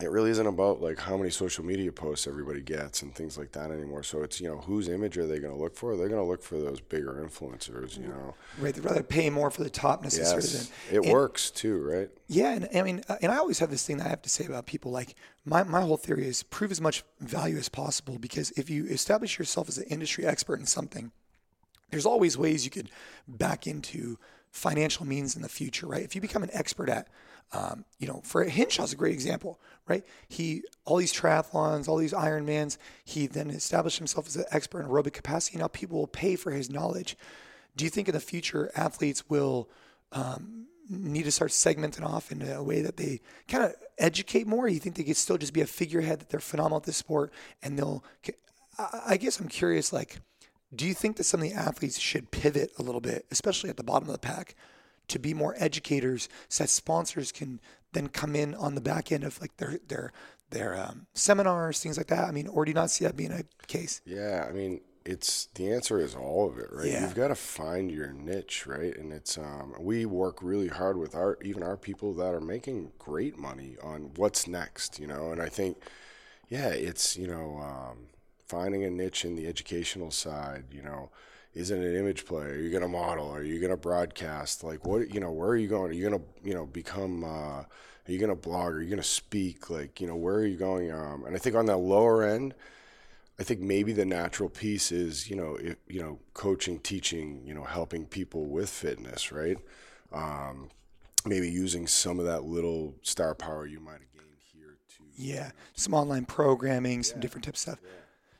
it 0.00 0.10
really 0.10 0.30
isn't 0.30 0.46
about 0.46 0.80
like 0.80 0.98
how 0.98 1.16
many 1.16 1.30
social 1.30 1.64
media 1.64 1.90
posts 1.90 2.26
everybody 2.26 2.60
gets 2.60 3.02
and 3.02 3.14
things 3.14 3.36
like 3.36 3.52
that 3.52 3.70
anymore. 3.70 4.02
So 4.02 4.22
it's 4.22 4.40
you 4.40 4.48
know 4.48 4.58
whose 4.58 4.88
image 4.88 5.18
are 5.18 5.26
they 5.26 5.38
going 5.38 5.52
to 5.52 5.60
look 5.60 5.76
for? 5.76 5.96
They're 5.96 6.08
going 6.08 6.22
to 6.22 6.28
look 6.28 6.42
for 6.42 6.56
those 6.58 6.80
bigger 6.80 7.14
influencers. 7.14 7.98
You 7.98 8.08
know, 8.08 8.34
right? 8.58 8.74
They'd 8.74 8.84
rather 8.84 9.02
pay 9.02 9.30
more 9.30 9.50
for 9.50 9.62
the 9.64 9.70
top 9.70 10.02
necessarily. 10.02 10.42
Yes, 10.42 10.72
it 10.90 10.98
and, 10.98 11.12
works 11.12 11.50
too, 11.50 11.82
right? 11.82 12.10
Yeah, 12.26 12.52
and 12.52 12.68
I 12.74 12.82
mean, 12.82 13.02
and 13.22 13.32
I 13.32 13.38
always 13.38 13.58
have 13.58 13.70
this 13.70 13.86
thing 13.86 13.98
that 13.98 14.06
I 14.06 14.10
have 14.10 14.22
to 14.22 14.30
say 14.30 14.44
about 14.46 14.66
people. 14.66 14.90
Like 14.90 15.14
my 15.44 15.62
my 15.64 15.80
whole 15.80 15.96
theory 15.96 16.26
is 16.26 16.42
prove 16.42 16.70
as 16.70 16.80
much 16.80 17.02
value 17.20 17.56
as 17.56 17.68
possible 17.68 18.18
because 18.18 18.50
if 18.52 18.70
you 18.70 18.86
establish 18.86 19.38
yourself 19.38 19.68
as 19.68 19.78
an 19.78 19.84
industry 19.84 20.24
expert 20.24 20.60
in 20.60 20.66
something, 20.66 21.12
there's 21.90 22.06
always 22.06 22.36
ways 22.38 22.64
you 22.64 22.70
could 22.70 22.90
back 23.26 23.66
into 23.66 24.18
financial 24.50 25.06
means 25.06 25.36
in 25.36 25.42
the 25.42 25.48
future, 25.48 25.86
right? 25.86 26.02
If 26.02 26.14
you 26.14 26.20
become 26.20 26.42
an 26.42 26.50
expert 26.52 26.88
at 26.88 27.08
um, 27.52 27.84
you 27.98 28.06
know, 28.06 28.20
for 28.24 28.44
Hinshaw's 28.44 28.92
a 28.92 28.96
great 28.96 29.14
example, 29.14 29.58
right? 29.86 30.04
He 30.28 30.62
all 30.84 30.96
these 30.96 31.12
triathlons, 31.12 31.88
all 31.88 31.96
these 31.96 32.12
Ironmans. 32.12 32.76
He 33.04 33.26
then 33.26 33.50
established 33.50 33.98
himself 33.98 34.26
as 34.26 34.36
an 34.36 34.44
expert 34.50 34.80
in 34.80 34.88
aerobic 34.88 35.14
capacity. 35.14 35.58
Now 35.58 35.68
people 35.68 35.98
will 35.98 36.06
pay 36.06 36.36
for 36.36 36.50
his 36.50 36.68
knowledge. 36.68 37.16
Do 37.76 37.84
you 37.84 37.90
think 37.90 38.08
in 38.08 38.14
the 38.14 38.20
future 38.20 38.70
athletes 38.74 39.30
will 39.30 39.68
um, 40.12 40.66
need 40.90 41.24
to 41.24 41.32
start 41.32 41.50
segmenting 41.50 42.04
off 42.04 42.30
in 42.30 42.42
a 42.42 42.62
way 42.62 42.82
that 42.82 42.96
they 42.96 43.20
kind 43.46 43.64
of 43.64 43.74
educate 43.98 44.46
more? 44.46 44.68
you 44.68 44.80
think 44.80 44.96
they 44.96 45.04
could 45.04 45.16
still 45.16 45.38
just 45.38 45.54
be 45.54 45.60
a 45.60 45.66
figurehead 45.66 46.20
that 46.20 46.28
they're 46.28 46.40
phenomenal 46.40 46.78
at 46.78 46.84
this 46.84 46.96
sport, 46.96 47.32
and 47.62 47.78
they'll? 47.78 48.04
I 48.78 49.16
guess 49.16 49.40
I'm 49.40 49.48
curious, 49.48 49.92
like. 49.92 50.20
Do 50.74 50.86
you 50.86 50.92
think 50.92 51.16
that 51.16 51.24
some 51.24 51.40
of 51.40 51.48
the 51.48 51.54
athletes 51.54 51.98
should 51.98 52.30
pivot 52.30 52.72
a 52.78 52.82
little 52.82 53.00
bit, 53.00 53.24
especially 53.30 53.70
at 53.70 53.78
the 53.78 53.82
bottom 53.82 54.06
of 54.06 54.12
the 54.12 54.18
pack, 54.18 54.54
to 55.08 55.18
be 55.18 55.34
more 55.34 55.54
educators 55.58 56.28
so 56.48 56.64
that 56.64 56.68
sponsors 56.68 57.32
can 57.32 57.60
then 57.92 58.08
come 58.08 58.36
in 58.36 58.54
on 58.54 58.74
the 58.74 58.80
back 58.80 59.10
end 59.10 59.24
of 59.24 59.40
like 59.40 59.56
their 59.56 59.78
their 59.88 60.12
their 60.50 60.78
um, 60.78 61.06
seminars, 61.14 61.80
things 61.80 61.96
like 61.96 62.06
that? 62.08 62.24
I 62.24 62.30
mean, 62.30 62.46
or 62.46 62.64
do 62.64 62.70
you 62.70 62.74
not 62.74 62.90
see 62.90 63.04
that 63.04 63.16
being 63.16 63.32
a 63.32 63.44
case? 63.66 64.00
Yeah, 64.04 64.46
I 64.48 64.52
mean, 64.52 64.80
it's 65.04 65.46
the 65.54 65.72
answer 65.72 65.98
is 65.98 66.14
all 66.14 66.48
of 66.48 66.58
it, 66.58 66.68
right? 66.70 66.86
Yeah. 66.86 67.02
You've 67.02 67.14
got 67.14 67.28
to 67.28 67.34
find 67.34 67.90
your 67.90 68.12
niche, 68.12 68.66
right? 68.66 68.96
And 68.96 69.12
it's 69.12 69.38
um, 69.38 69.74
we 69.78 70.06
work 70.06 70.38
really 70.42 70.68
hard 70.68 70.96
with 70.98 71.14
our 71.14 71.38
even 71.42 71.62
our 71.62 71.76
people 71.76 72.14
that 72.14 72.34
are 72.34 72.40
making 72.40 72.92
great 72.98 73.38
money 73.38 73.76
on 73.82 74.12
what's 74.16 74.46
next, 74.46 74.98
you 74.98 75.06
know. 75.06 75.32
And 75.32 75.40
I 75.40 75.48
think, 75.48 75.78
yeah, 76.48 76.68
it's 76.68 77.16
you 77.16 77.26
know 77.26 77.58
um, 77.58 78.08
finding 78.46 78.84
a 78.84 78.90
niche 78.90 79.24
in 79.24 79.36
the 79.36 79.46
educational 79.46 80.10
side, 80.10 80.64
you 80.70 80.82
know 80.82 81.10
is 81.54 81.70
it 81.70 81.78
an 81.78 81.96
image 81.96 82.24
play? 82.24 82.46
Are 82.46 82.60
you 82.60 82.70
going 82.70 82.82
to 82.82 82.88
model? 82.88 83.28
Are 83.30 83.42
you 83.42 83.58
going 83.58 83.70
to 83.70 83.76
broadcast? 83.76 84.62
Like 84.62 84.86
what, 84.86 85.12
you 85.12 85.20
know, 85.20 85.32
where 85.32 85.50
are 85.50 85.56
you 85.56 85.68
going? 85.68 85.90
Are 85.90 85.94
you 85.94 86.08
going 86.08 86.20
to, 86.20 86.48
you 86.48 86.54
know, 86.54 86.66
become, 86.66 87.24
uh, 87.24 87.28
are 87.28 87.66
you 88.06 88.18
going 88.18 88.30
to 88.30 88.36
blog? 88.36 88.74
Are 88.74 88.80
you 88.80 88.88
going 88.88 89.02
to 89.02 89.08
speak? 89.08 89.70
Like, 89.70 90.00
you 90.00 90.06
know, 90.06 90.16
where 90.16 90.36
are 90.36 90.46
you 90.46 90.56
going? 90.56 90.92
Um, 90.92 91.24
and 91.24 91.34
I 91.34 91.38
think 91.38 91.56
on 91.56 91.66
that 91.66 91.78
lower 91.78 92.22
end, 92.22 92.54
I 93.38 93.44
think 93.44 93.60
maybe 93.60 93.92
the 93.92 94.04
natural 94.04 94.48
piece 94.48 94.90
is, 94.90 95.30
you 95.30 95.36
know, 95.36 95.56
if, 95.60 95.76
you 95.88 96.02
know, 96.02 96.18
coaching, 96.34 96.80
teaching, 96.80 97.42
you 97.44 97.54
know, 97.54 97.64
helping 97.64 98.04
people 98.04 98.46
with 98.46 98.68
fitness, 98.68 99.30
right? 99.30 99.58
Um, 100.12 100.70
maybe 101.24 101.48
using 101.48 101.86
some 101.86 102.18
of 102.18 102.24
that 102.26 102.44
little 102.44 102.94
star 103.02 103.34
power 103.34 103.66
you 103.66 103.80
might 103.80 104.00
have 104.00 104.12
gained 104.12 104.38
here 104.52 104.76
to. 104.96 105.04
Yeah, 105.14 105.50
some 105.74 105.94
online 105.94 106.24
programming, 106.24 107.02
some 107.02 107.20
different 107.20 107.44
types 107.44 107.66
of 107.66 107.74
stuff. 107.74 107.78
Yeah. 107.84 107.90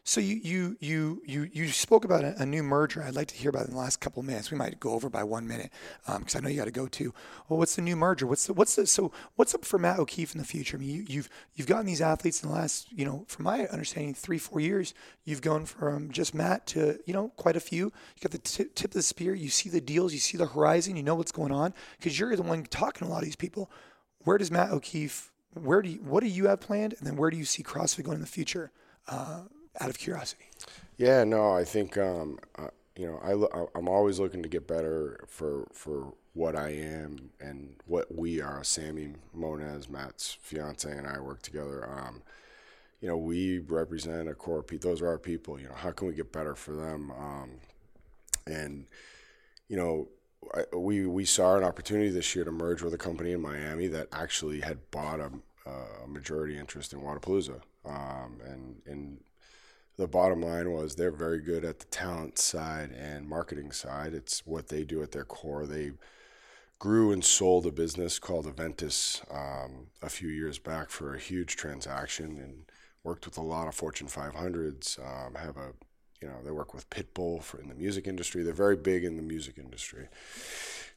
So 0.09 0.23
you 0.23 0.41
you 0.43 0.77
you 0.81 1.23
you 1.27 1.51
you 1.53 1.69
spoke 1.69 2.07
about 2.07 2.25
a, 2.25 2.41
a, 2.41 2.47
new 2.47 2.63
merger. 2.63 3.03
I'd 3.03 3.15
like 3.15 3.29
to 3.29 3.35
hear 3.35 3.51
about 3.51 3.65
it 3.65 3.69
in 3.69 3.75
the 3.75 3.79
last 3.79 4.01
couple 4.01 4.21
of 4.21 4.27
minutes. 4.27 4.51
We 4.51 4.57
might 4.57 4.81
go 4.81 4.93
over 4.93 5.11
by 5.11 5.23
one 5.23 5.47
minute 5.47 5.71
because 6.07 6.35
um, 6.35 6.39
I 6.39 6.41
know 6.41 6.49
you 6.49 6.57
got 6.57 6.65
to 6.65 6.71
go 6.71 6.87
too. 6.87 7.13
Well, 7.47 7.59
what's 7.59 7.77
the 7.77 7.83
new 7.83 7.95
merger? 7.95 8.27
What's 8.27 8.47
the 8.47 8.55
what's 8.55 8.75
the 8.75 8.87
so 8.87 9.13
what's 9.37 9.55
up 9.55 9.67
for 9.67 9.79
Matt 9.79 9.99
O'Keefe 9.99 10.33
in 10.33 10.39
the 10.39 10.47
future? 10.47 10.79
I 10.79 10.81
mean, 10.81 10.89
you, 10.89 11.05
you've 11.07 11.29
you've 11.57 11.67
gotten 11.67 11.85
these 11.85 12.01
athletes 12.01 12.43
in 12.43 12.49
the 12.49 12.55
last 12.55 12.91
you 12.91 13.05
know, 13.05 13.27
from 13.29 13.45
my 13.45 13.67
understanding, 13.67 14.15
three 14.15 14.39
four 14.39 14.61
years. 14.61 14.95
You've 15.27 15.43
gone 15.43 15.67
from 15.67 16.11
just 16.11 16.35
Matt 16.35 16.67
to 16.69 16.99
you 17.05 17.13
know 17.13 17.29
quite 17.37 17.57
a 17.57 17.61
few. 17.61 17.93
You 18.17 18.23
got 18.23 18.33
the 18.33 18.39
t- 18.39 18.71
tip 18.75 18.93
of 18.93 18.95
the 18.95 19.03
spear. 19.03 19.35
You 19.35 19.51
see 19.51 19.69
the 19.69 19.83
deals. 19.83 20.15
You 20.15 20.21
see 20.21 20.39
the 20.39 20.47
horizon. 20.47 20.97
You 20.97 21.03
know 21.03 21.17
what's 21.17 21.33
going 21.33 21.53
on 21.53 21.75
because 21.99 22.19
you're 22.19 22.35
the 22.35 22.43
one 22.43 22.65
talking 22.65 23.07
to 23.07 23.11
a 23.11 23.13
lot 23.13 23.19
of 23.19 23.27
these 23.27 23.37
people. 23.37 23.71
Where 24.25 24.39
does 24.39 24.51
Matt 24.51 24.71
O'Keefe? 24.71 25.31
Where 25.53 25.83
do 25.83 25.91
you, 25.91 25.99
what 25.99 26.21
do 26.21 26.29
you 26.29 26.47
have 26.47 26.61
planned, 26.61 26.95
and 26.97 27.07
then 27.07 27.17
where 27.17 27.31
do 27.31 27.37
you 27.37 27.45
see 27.45 27.63
CrossFit 27.63 28.05
going 28.05 28.15
in 28.15 28.23
the 28.23 28.27
future? 28.27 28.71
Uh, 29.07 29.43
out 29.81 29.91
of 29.91 29.99
curiosity. 29.99 30.45
Yeah, 30.97 31.25
no, 31.25 31.53
I 31.53 31.65
think 31.65 31.97
um, 31.97 32.39
uh, 32.57 32.69
you 32.97 33.07
know 33.07 33.19
I 33.23 33.79
I'm 33.79 33.89
always 33.89 34.19
looking 34.19 34.43
to 34.43 34.49
get 34.49 34.67
better 34.67 35.25
for 35.29 35.67
for 35.73 36.13
what 36.35 36.55
I 36.55 36.71
am 36.71 37.31
and 37.41 37.75
what 37.87 38.15
we 38.15 38.41
are. 38.41 38.63
Sammy 38.63 39.15
Moniz, 39.35 39.89
Matt's 39.89 40.39
fiance, 40.41 40.91
and 40.91 41.07
I 41.07 41.21
work 41.21 41.43
together. 41.43 41.89
Um, 41.89 42.23
you 43.01 43.09
know, 43.09 43.17
we 43.17 43.61
represent 43.61 44.29
a 44.29 44.35
core 44.35 44.63
people. 44.63 44.91
Those 44.91 45.03
are 45.03 45.09
our 45.09 45.19
people. 45.19 45.59
You 45.61 45.69
know, 45.69 45.75
how 45.75 45.93
can 45.93 46.09
we 46.09 46.15
get 46.15 46.33
better 46.33 46.55
for 46.55 46.73
them? 46.73 47.13
Um, 47.13 47.51
and 48.47 48.87
you 49.69 49.77
know, 49.77 50.09
I, 50.55 50.77
we 50.77 51.07
we 51.07 51.25
saw 51.25 51.57
an 51.57 51.65
opportunity 51.65 52.11
this 52.11 52.35
year 52.35 52.45
to 52.45 52.51
merge 52.51 52.83
with 52.83 52.95
a 52.95 52.99
company 52.99 53.33
in 53.33 53.41
Miami 53.41 53.87
that 53.89 54.09
actually 54.13 54.61
had 54.61 54.79
bought 54.91 55.21
a, 55.21 55.31
a 55.69 56.09
majority 56.09 56.59
interest 56.59 56.93
in 56.93 57.01
Wodapalooza. 57.01 57.61
Um, 57.85 58.41
and 58.45 58.83
and 58.87 59.19
the 59.99 60.07
bottom 60.07 60.41
line 60.41 60.73
was 60.73 60.95
they're 60.95 61.11
very 61.11 61.41
good 61.41 61.65
at 61.65 61.81
the 61.81 61.87
talent 61.87 62.39
side 62.39 62.93
and 62.93 63.29
marketing 63.29 63.73
side. 63.73 64.15
It's 64.15 64.47
what 64.47 64.69
they 64.69 64.85
do 64.85 65.03
at 65.03 65.11
their 65.11 65.25
core. 65.25 65.67
They 65.67 65.91
grew 66.79 67.11
and 67.11 67.25
sold 67.25 67.67
a 67.67 67.73
business 67.73 68.21
called 68.21 68.47
Eventus 68.47 69.21
um, 69.31 69.89
a 70.01 70.09
few 70.09 70.29
years 70.29 70.61
back 70.61 70.91
for 70.91 71.15
a 71.15 71.19
huge 71.19 71.57
transaction 71.57 72.39
and 72.39 72.71
worked 73.03 73.27
with 73.27 73.37
a 73.37 73.43
lot 73.43 73.67
of 73.67 73.75
Fortune 73.75 74.07
500s. 74.07 74.99
Um, 75.01 75.35
have 75.35 75.57
a 75.57 75.73
you 76.23 76.29
know 76.29 76.37
they 76.45 76.51
work 76.51 76.75
with 76.75 76.91
Pitbull 76.91 77.43
for 77.43 77.61
in 77.61 77.69
the 77.69 77.75
music 77.75 78.07
industry. 78.07 78.43
They're 78.43 78.53
very 78.53 78.77
big 78.77 79.05
in 79.05 79.17
the 79.17 79.23
music 79.23 79.59
industry, 79.59 80.09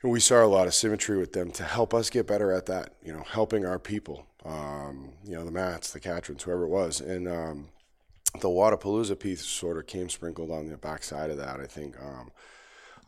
and 0.01 0.11
we 0.11 0.19
saw 0.19 0.43
a 0.43 0.45
lot 0.45 0.67
of 0.67 0.73
symmetry 0.73 1.17
with 1.17 1.33
them 1.33 1.51
to 1.51 1.63
help 1.63 1.93
us 1.93 2.09
get 2.09 2.27
better 2.27 2.51
at 2.51 2.65
that. 2.67 2.95
You 3.03 3.13
know, 3.13 3.23
helping 3.23 3.65
our 3.65 3.79
people. 3.79 4.27
Um, 4.43 5.11
you 5.23 5.35
know, 5.35 5.45
the 5.45 5.51
Mats, 5.51 5.91
the 5.91 5.99
Katrins, 5.99 6.41
whoever 6.43 6.63
it 6.63 6.69
was, 6.69 7.01
and 7.01 7.27
um, 7.27 7.69
the 8.39 8.47
Wodapalooza 8.47 9.19
piece 9.19 9.45
sort 9.45 9.77
of 9.77 9.87
came 9.87 10.09
sprinkled 10.09 10.51
on 10.51 10.67
the 10.67 10.77
backside 10.77 11.29
of 11.29 11.37
that. 11.37 11.59
I 11.59 11.65
think 11.65 11.99
um, 11.99 12.31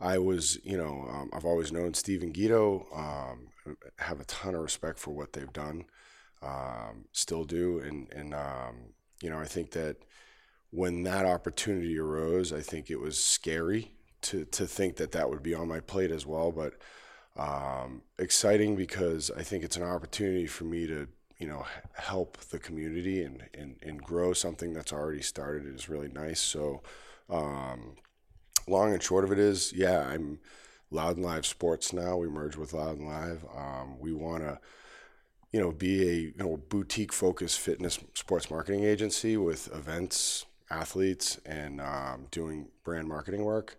I 0.00 0.18
was, 0.18 0.58
you 0.64 0.76
know, 0.76 1.06
um, 1.10 1.30
I've 1.32 1.44
always 1.44 1.72
known 1.72 1.94
Steve 1.94 2.22
and 2.22 2.34
Guido, 2.34 2.86
um, 2.94 3.76
have 3.98 4.20
a 4.20 4.24
ton 4.24 4.54
of 4.54 4.62
respect 4.62 4.98
for 4.98 5.12
what 5.12 5.32
they've 5.32 5.52
done, 5.52 5.84
um, 6.42 7.06
still 7.12 7.44
do, 7.44 7.78
and 7.78 8.12
and 8.12 8.34
um, 8.34 8.92
you 9.22 9.30
know, 9.30 9.38
I 9.38 9.46
think 9.46 9.70
that 9.70 9.96
when 10.70 11.04
that 11.04 11.24
opportunity 11.24 11.98
arose, 11.98 12.52
I 12.52 12.60
think 12.60 12.90
it 12.90 13.00
was 13.00 13.22
scary 13.22 13.92
to 14.22 14.44
to 14.46 14.66
think 14.66 14.96
that 14.96 15.12
that 15.12 15.30
would 15.30 15.42
be 15.42 15.54
on 15.54 15.68
my 15.68 15.80
plate 15.80 16.10
as 16.10 16.26
well, 16.26 16.52
but 16.52 16.74
um, 17.36 18.02
exciting 18.18 18.76
because 18.76 19.30
I 19.30 19.42
think 19.42 19.64
it's 19.64 19.76
an 19.76 19.82
opportunity 19.82 20.46
for 20.46 20.64
me 20.64 20.86
to 20.86 21.08
you 21.44 21.50
know 21.50 21.66
help 21.92 22.38
the 22.38 22.58
community 22.58 23.22
and, 23.22 23.42
and, 23.52 23.76
and 23.82 24.02
grow 24.02 24.32
something 24.32 24.72
that's 24.72 24.94
already 24.94 25.20
started 25.20 25.66
is 25.66 25.90
really 25.90 26.08
nice. 26.08 26.40
So 26.40 26.80
um, 27.28 27.96
long 28.66 28.94
and 28.94 29.02
short 29.02 29.24
of 29.24 29.32
it 29.32 29.38
is 29.38 29.74
yeah 29.74 30.08
i'm 30.08 30.38
loud 30.90 31.16
and 31.16 31.26
live 31.26 31.44
sports 31.44 31.92
now. 31.92 32.16
We 32.16 32.28
merge 32.28 32.56
with 32.56 32.72
loud 32.72 32.96
and 32.96 33.06
live. 33.06 33.44
Um, 33.54 33.98
we 33.98 34.14
want 34.14 34.42
to 34.42 34.58
you 35.52 35.60
know 35.60 35.70
be 35.70 36.08
a 36.08 36.14
you 36.14 36.34
know 36.38 36.56
boutique 36.70 37.12
focused 37.12 37.58
fitness 37.60 37.98
sports 38.14 38.50
marketing 38.50 38.84
agency 38.84 39.36
with 39.36 39.74
events 39.74 40.46
athletes 40.70 41.38
and 41.44 41.78
um, 41.80 42.26
doing 42.30 42.68
brand 42.84 43.06
marketing 43.06 43.44
work. 43.44 43.76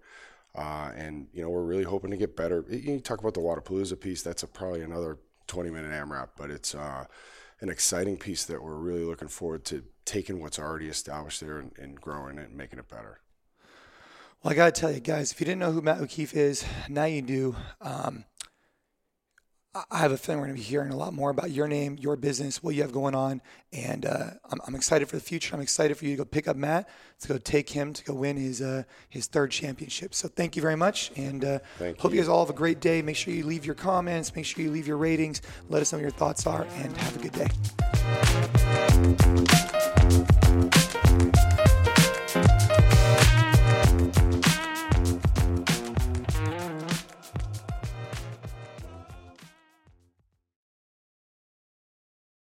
Uh, 0.53 0.91
and 0.95 1.27
you 1.33 1.41
know 1.41 1.49
we're 1.49 1.63
really 1.63 1.83
hoping 1.83 2.11
to 2.11 2.17
get 2.17 2.35
better. 2.35 2.63
You 2.69 2.99
talk 2.99 3.21
about 3.21 3.33
the 3.33 3.39
Wodapalooza 3.39 3.99
piece 3.99 4.21
that's 4.21 4.43
a, 4.43 4.47
probably 4.47 4.81
another 4.81 5.17
20 5.47 5.69
minute 5.69 5.91
AMRAP 5.91 6.29
but 6.37 6.49
it's 6.49 6.75
uh, 6.75 7.05
an 7.61 7.69
exciting 7.69 8.17
piece 8.17 8.43
that 8.45 8.61
we're 8.61 8.75
really 8.75 9.03
looking 9.03 9.27
forward 9.27 9.63
to 9.65 9.83
taking 10.03 10.41
what's 10.41 10.59
already 10.59 10.87
established 10.87 11.41
there 11.41 11.57
and, 11.57 11.71
and 11.77 11.99
growing 11.99 12.37
it 12.37 12.49
and 12.49 12.57
making 12.57 12.79
it 12.79 12.87
better. 12.87 13.19
Well, 14.43 14.53
I 14.53 14.55
got 14.55 14.75
to 14.75 14.81
tell 14.81 14.91
you 14.91 14.99
guys, 14.99 15.31
if 15.31 15.39
you 15.39 15.45
didn't 15.45 15.59
know 15.59 15.71
who 15.71 15.81
Matt 15.81 16.01
O'Keefe 16.01 16.35
is, 16.35 16.65
now 16.87 17.05
you 17.05 17.21
do. 17.21 17.55
Um, 17.81 18.25
I 19.91 19.97
have 19.97 20.13
a 20.13 20.17
feeling 20.17 20.39
we're 20.39 20.47
going 20.47 20.55
to 20.55 20.61
be 20.61 20.65
hearing 20.65 20.91
a 20.91 20.95
lot 20.95 21.13
more 21.13 21.29
about 21.29 21.51
your 21.51 21.67
name, 21.67 21.97
your 21.99 22.15
business, 22.15 22.63
what 22.63 22.75
you 22.75 22.81
have 22.81 22.93
going 22.93 23.13
on, 23.13 23.41
and 23.73 24.05
uh, 24.05 24.29
I'm, 24.49 24.61
I'm, 24.65 24.73
excited 24.73 25.09
for 25.09 25.17
the 25.17 25.21
future. 25.21 25.53
I'm 25.53 25.61
excited 25.61 25.97
for 25.97 26.05
you 26.05 26.11
to 26.11 26.17
go 26.17 26.25
pick 26.25 26.47
up 26.47 26.55
Matt 26.55 26.87
to 27.19 27.27
go 27.27 27.37
take 27.37 27.69
him 27.69 27.91
to 27.91 28.03
go 28.05 28.13
win 28.13 28.37
his 28.37 28.61
uh, 28.61 28.83
his 29.09 29.27
third 29.27 29.51
championship. 29.51 30.13
So 30.13 30.29
thank 30.29 30.55
you 30.55 30.61
very 30.61 30.77
much, 30.77 31.11
and 31.17 31.43
uh, 31.43 31.59
hope 31.77 32.03
you. 32.03 32.11
you 32.11 32.21
guys 32.21 32.29
all 32.29 32.45
have 32.45 32.55
a 32.55 32.57
great 32.57 32.79
day. 32.79 33.01
Make 33.01 33.17
sure 33.17 33.33
you 33.33 33.45
leave 33.45 33.65
your 33.65 33.75
comments, 33.75 34.33
make 34.33 34.45
sure 34.45 34.63
you 34.63 34.71
leave 34.71 34.87
your 34.87 34.95
ratings, 34.97 35.41
let 35.67 35.81
us 35.81 35.91
know 35.91 35.97
what 35.97 36.03
your 36.03 36.11
thoughts 36.11 36.47
are, 36.47 36.65
and 36.75 36.95
have 36.95 37.17
a 37.17 37.19
good 37.19 37.33
day. 37.33 37.49